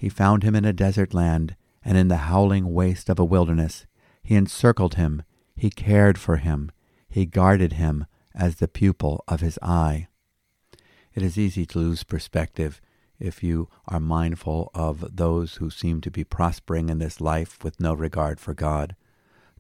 He 0.01 0.09
found 0.09 0.43
him 0.43 0.57
in 0.57 0.65
a 0.65 0.73
desert 0.73 1.13
land, 1.13 1.57
and 1.85 1.99
in 1.99 2.09
the 2.09 2.25
howling 2.29 2.73
waste 2.73 3.11
of 3.11 3.19
a 3.19 3.25
wilderness. 3.25 3.85
He 4.23 4.35
encircled 4.35 4.95
him, 4.95 5.25
he 5.55 5.69
cared 5.69 6.17
for 6.17 6.39
him, 6.39 6.73
he 7.07 7.27
guarded 7.27 7.75
him 7.75 8.07
as 8.35 8.57
the 8.57 8.67
pupil 8.67 9.23
of 9.29 9.43
his 9.43 9.59
eye. 9.61 10.09
It 11.15 11.23
is 11.23 11.37
easy 11.37 11.67
to 11.67 11.79
lose 11.79 12.03
perspective 12.03 12.81
if 13.19 13.43
you 13.43 13.69
are 13.89 14.01
mindful 14.01 14.71
of 14.73 15.05
those 15.15 15.57
who 15.57 15.69
seem 15.69 16.01
to 16.01 16.11
be 16.11 16.25
prospering 16.25 16.89
in 16.89 16.99
this 16.99 17.21
life 17.21 17.63
with 17.63 17.79
no 17.79 17.93
regard 17.93 18.41
for 18.41 18.55
God. 18.55 18.97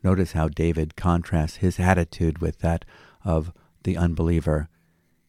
Notice 0.02 0.32
how 0.32 0.48
David 0.48 0.96
contrasts 0.96 1.56
his 1.56 1.78
attitude 1.78 2.38
with 2.38 2.60
that 2.60 2.86
of 3.26 3.52
the 3.82 3.98
unbeliever. 3.98 4.70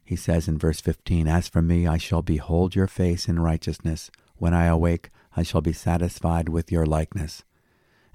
He 0.05 0.15
says 0.15 0.47
in 0.47 0.57
verse 0.57 0.79
15, 0.79 1.27
As 1.27 1.49
for 1.49 1.61
me, 1.61 1.85
I 1.85 1.97
shall 1.97 2.21
behold 2.21 2.75
your 2.75 2.87
face 2.87 3.27
in 3.27 3.41
righteousness. 3.41 4.09
When 4.41 4.55
I 4.55 4.65
awake, 4.65 5.11
I 5.37 5.43
shall 5.43 5.61
be 5.61 5.71
satisfied 5.71 6.49
with 6.49 6.71
your 6.71 6.87
likeness. 6.87 7.43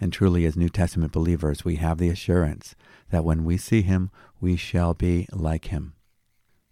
And 0.01 0.13
truly, 0.13 0.45
as 0.45 0.57
New 0.57 0.69
Testament 0.69 1.13
believers, 1.13 1.65
we 1.65 1.77
have 1.77 1.99
the 1.99 2.09
assurance 2.09 2.75
that 3.11 3.25
when 3.25 3.45
we 3.45 3.57
see 3.57 3.83
him, 3.83 4.11
we 4.41 4.57
shall 4.57 4.93
be 4.93 5.29
like 5.33 5.67
him. 5.67 5.95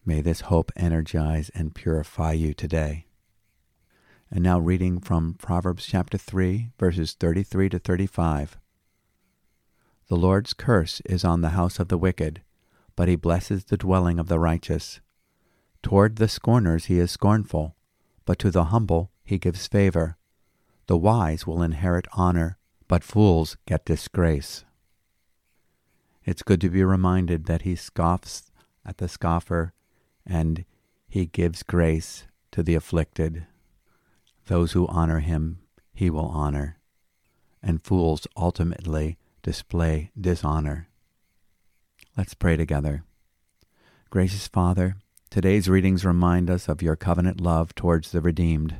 May 0.04 0.20
this 0.22 0.40
hope 0.50 0.72
energize 0.74 1.52
and 1.54 1.72
purify 1.72 2.32
you 2.32 2.52
today. 2.52 3.06
And 4.28 4.42
now, 4.42 4.58
reading 4.58 4.98
from 4.98 5.34
Proverbs 5.34 5.86
chapter 5.86 6.18
3, 6.18 6.70
verses 6.76 7.12
33 7.12 7.68
to 7.68 7.78
35. 7.78 8.58
The 10.08 10.16
Lord's 10.16 10.52
curse 10.52 11.00
is 11.04 11.24
on 11.24 11.42
the 11.42 11.50
house 11.50 11.78
of 11.78 11.86
the 11.86 11.96
wicked, 11.96 12.42
but 12.96 13.06
he 13.06 13.14
blesses 13.14 13.66
the 13.66 13.76
dwelling 13.76 14.18
of 14.18 14.26
the 14.26 14.40
righteous. 14.40 14.98
Toward 15.80 16.16
the 16.16 16.26
scorners 16.26 16.86
he 16.86 16.98
is 16.98 17.12
scornful, 17.12 17.76
but 18.24 18.40
to 18.40 18.50
the 18.50 18.64
humble 18.64 19.12
he 19.24 19.38
gives 19.38 19.66
favor. 19.66 20.16
The 20.86 20.96
wise 20.96 21.46
will 21.46 21.62
inherit 21.62 22.06
honor, 22.12 22.58
but 22.88 23.04
fools 23.04 23.56
get 23.66 23.86
disgrace. 23.86 24.64
It's 26.24 26.42
good 26.42 26.60
to 26.62 26.70
be 26.70 26.84
reminded 26.84 27.46
that 27.46 27.62
he 27.62 27.74
scoffs 27.74 28.50
at 28.84 28.98
the 28.98 29.08
scoffer 29.08 29.72
and 30.26 30.64
he 31.08 31.26
gives 31.26 31.62
grace 31.62 32.24
to 32.52 32.62
the 32.62 32.74
afflicted. 32.74 33.46
Those 34.46 34.72
who 34.72 34.86
honor 34.88 35.20
him, 35.20 35.58
he 35.92 36.10
will 36.10 36.26
honor, 36.26 36.78
and 37.62 37.82
fools 37.82 38.26
ultimately 38.36 39.18
display 39.42 40.10
dishonor. 40.18 40.88
Let's 42.16 42.34
pray 42.34 42.56
together. 42.56 43.04
Gracious 44.10 44.48
Father, 44.48 44.96
today's 45.30 45.68
readings 45.68 46.04
remind 46.04 46.48
us 46.48 46.68
of 46.68 46.82
your 46.82 46.96
covenant 46.96 47.40
love 47.40 47.74
towards 47.74 48.12
the 48.12 48.20
redeemed. 48.20 48.76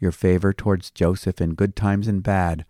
Your 0.00 0.12
favor 0.12 0.54
towards 0.54 0.90
Joseph 0.90 1.40
in 1.40 1.54
good 1.54 1.76
times 1.76 2.08
and 2.08 2.22
bad 2.22 2.64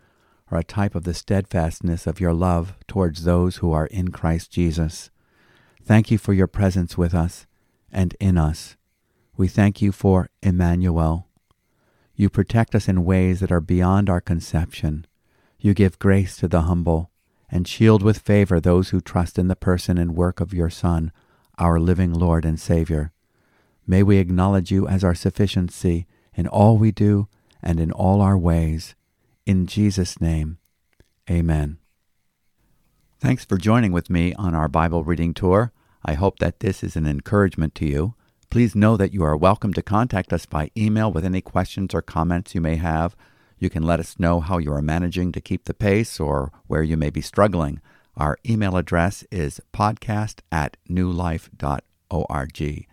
are 0.51 0.59
a 0.59 0.65
type 0.65 0.97
of 0.97 1.05
the 1.05 1.15
steadfastness 1.15 2.09
of 2.09 2.19
your 2.19 2.35
love 2.35 2.75
towards 2.89 3.23
those 3.23 3.57
who 3.57 3.73
are 3.73 3.87
in 3.87 4.11
Christ 4.11 4.51
Jesus. 4.51 5.11
Thank 5.85 6.11
you 6.11 6.19
for 6.19 6.33
your 6.33 6.49
presence 6.49 6.99
with 6.99 7.15
us 7.15 7.47
and 7.93 8.17
in 8.19 8.37
us. 8.37 8.77
We 9.37 9.47
thank 9.47 9.81
you 9.81 9.93
for 9.93 10.29
Emmanuel. 10.43 11.29
You 12.17 12.29
protect 12.29 12.75
us 12.75 12.89
in 12.89 13.05
ways 13.05 13.39
that 13.41 13.53
are 13.53 13.61
beyond 13.61 14.11
our 14.11 14.21
conception. 14.21 15.07
You 15.61 15.73
give 15.73 16.01
grace 16.01 16.37
to 16.39 16.49
the 16.49 16.63
humble 16.63 17.11
and 17.49 17.67
shield 17.67 18.03
with 18.03 18.19
favor 18.19 18.61
those 18.61 18.91
who 18.91 19.01
trust 19.01 19.39
in 19.39 19.49
the 19.49 19.57
person 19.57 19.99
and 19.99 20.17
work 20.17 20.41
of 20.41 20.53
your 20.53 20.71
Son, 20.71 21.13
our 21.59 21.79
living 21.79 22.13
Lord 22.13 22.45
and 22.45 22.59
Savior. 22.59 23.13
May 23.87 24.03
we 24.03 24.19
acknowledge 24.19 24.71
you 24.71 24.89
as 24.89 25.05
our 25.05 25.15
sufficiency 25.15 26.07
in 26.41 26.49
all 26.49 26.79
we 26.79 26.91
do 26.91 27.29
and 27.63 27.79
in 27.79 27.93
all 27.93 28.23
our 28.23 28.39
ways. 28.39 28.95
In 29.45 29.67
Jesus' 29.67 30.23
name, 30.23 30.57
amen. 31.31 31.77
Thanks 33.21 33.45
for 33.45 33.59
joining 33.59 33.93
with 33.93 34.09
me 34.09 34.33
on 34.35 34.55
our 34.55 34.69
Bible 34.69 35.05
reading 35.05 35.35
tour. 35.35 35.71
I 36.03 36.15
hope 36.15 36.39
that 36.39 36.61
this 36.61 36.83
is 36.83 36.97
an 36.97 37.07
encouragement 37.07 37.75
to 37.75 37.87
you. 37.87 38.15
Please 38.49 38.75
know 38.75 38.97
that 38.97 39.13
you 39.13 39.23
are 39.23 39.37
welcome 39.37 39.75
to 39.75 39.83
contact 39.83 40.33
us 40.33 40.47
by 40.47 40.71
email 40.75 41.13
with 41.13 41.27
any 41.27 41.43
questions 41.43 41.95
or 41.95 42.01
comments 42.01 42.55
you 42.55 42.63
may 42.63 42.77
have. 42.77 43.15
You 43.59 43.69
can 43.69 43.83
let 43.83 44.01
us 44.01 44.19
know 44.19 44.41
how 44.41 44.57
you 44.57 44.73
are 44.73 44.81
managing 44.81 45.33
to 45.33 45.43
keep 45.43 45.65
the 45.65 45.75
pace 45.75 46.19
or 46.19 46.51
where 46.69 46.83
you 46.83 46.97
may 46.97 47.11
be 47.11 47.21
struggling. 47.21 47.83
Our 48.17 48.39
email 48.49 48.79
address 48.79 49.25
is 49.31 49.61
podcast 49.75 50.39
at 50.51 50.79
newlife.org. 50.89 52.87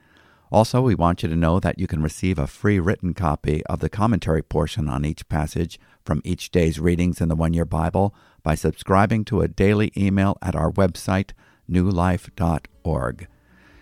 Also, 0.52 0.82
we 0.82 0.96
want 0.96 1.24
you 1.24 1.30
to 1.30 1.36
know 1.36 1.60
that 1.60 1.78
you 1.78 1.88
can 1.88 2.02
receive 2.02 2.40
a 2.40 2.48
free 2.48 2.80
written 2.80 3.14
copy 3.14 3.66
of 3.66 3.80
the 3.80 3.90
commentary 3.90 4.42
portion 4.42 4.88
on 4.88 5.04
each 5.04 5.28
passage 5.28 5.80
from 6.06 6.22
each 6.24 6.52
day's 6.52 6.80
readings 6.80 7.20
in 7.20 7.28
the 7.28 7.36
One 7.36 7.54
Year 7.54 7.66
Bible 7.66 8.16
by 8.44 8.56
subscribing 8.56 9.26
to 9.26 9.42
a 9.42 9.50
daily 9.50 9.92
email 9.98 10.38
at 10.42 10.56
our 10.56 10.72
website, 10.72 11.32
newlife.org. 11.70 13.28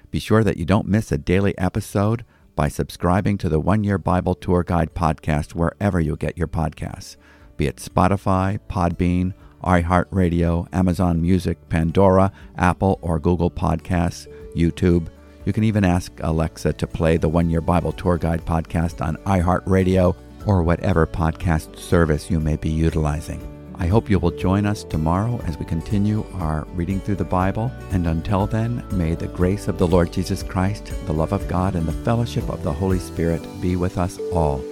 Be 0.10 0.20
sure 0.20 0.44
that 0.44 0.58
you 0.58 0.66
don't 0.66 0.88
miss 0.88 1.12
a 1.12 1.20
daily 1.20 1.56
episode 1.58 2.26
by 2.56 2.68
subscribing 2.68 3.38
to 3.38 3.50
the 3.50 3.60
One 3.60 3.84
Year 3.84 4.00
Bible 4.00 4.34
Tour 4.34 4.64
Guide 4.64 4.96
podcast 4.96 5.54
wherever 5.54 6.00
you 6.00 6.16
get 6.16 6.38
your 6.38 6.48
podcasts, 6.48 7.16
be 7.58 7.68
it 7.68 7.78
Spotify, 7.78 8.60
Podbean, 8.70 9.34
iHeartRadio, 9.64 10.68
Amazon 10.74 11.22
Music, 11.22 11.70
Pandora, 11.70 12.32
Apple 12.58 12.98
or 13.02 13.20
Google 13.20 13.52
Podcasts, 13.52 14.28
YouTube 14.56 15.10
you 15.46 15.54
can 15.54 15.64
even 15.64 15.84
ask 15.84 16.12
Alexa 16.22 16.74
to 16.74 16.88
play 16.88 17.18
the 17.18 17.30
One 17.30 17.50
Year 17.50 17.62
Bible 17.62 17.92
Tour 17.92 18.18
Guide 18.18 18.46
podcast 18.46 19.06
on 19.06 19.18
iHeartRadio 19.18 20.16
or 20.46 20.64
whatever 20.64 21.06
podcast 21.06 21.78
service 21.78 22.30
you 22.30 22.40
may 22.40 22.56
be 22.56 22.70
utilizing. 22.70 23.52
I 23.78 23.88
hope 23.88 24.10
you 24.10 24.20
will 24.20 24.32
join 24.32 24.66
us 24.66 24.84
tomorrow 24.84 25.40
as 25.46 25.58
we 25.58 25.66
continue 25.66 26.26
our 26.36 26.66
reading 26.74 27.00
through 27.00 27.16
the 27.16 27.26
Bible. 27.26 27.72
And 27.92 28.08
until 28.08 28.48
then, 28.48 28.84
may 28.92 29.16
the 29.16 29.28
grace 29.28 29.68
of 29.68 29.78
the 29.78 29.88
Lord 29.88 30.14
Jesus 30.14 30.44
Christ, 30.44 30.94
the 31.06 31.14
love 31.14 31.34
of 31.34 31.48
God, 31.48 31.76
and 31.76 31.86
the 31.86 32.04
fellowship 32.04 32.50
of 32.50 32.64
the 32.64 32.74
Holy 32.74 33.00
Spirit 33.00 33.46
be 33.62 33.76
with 33.76 33.98
us 33.98 34.18
all. 34.32 34.64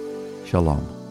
Shalom. 0.46 1.03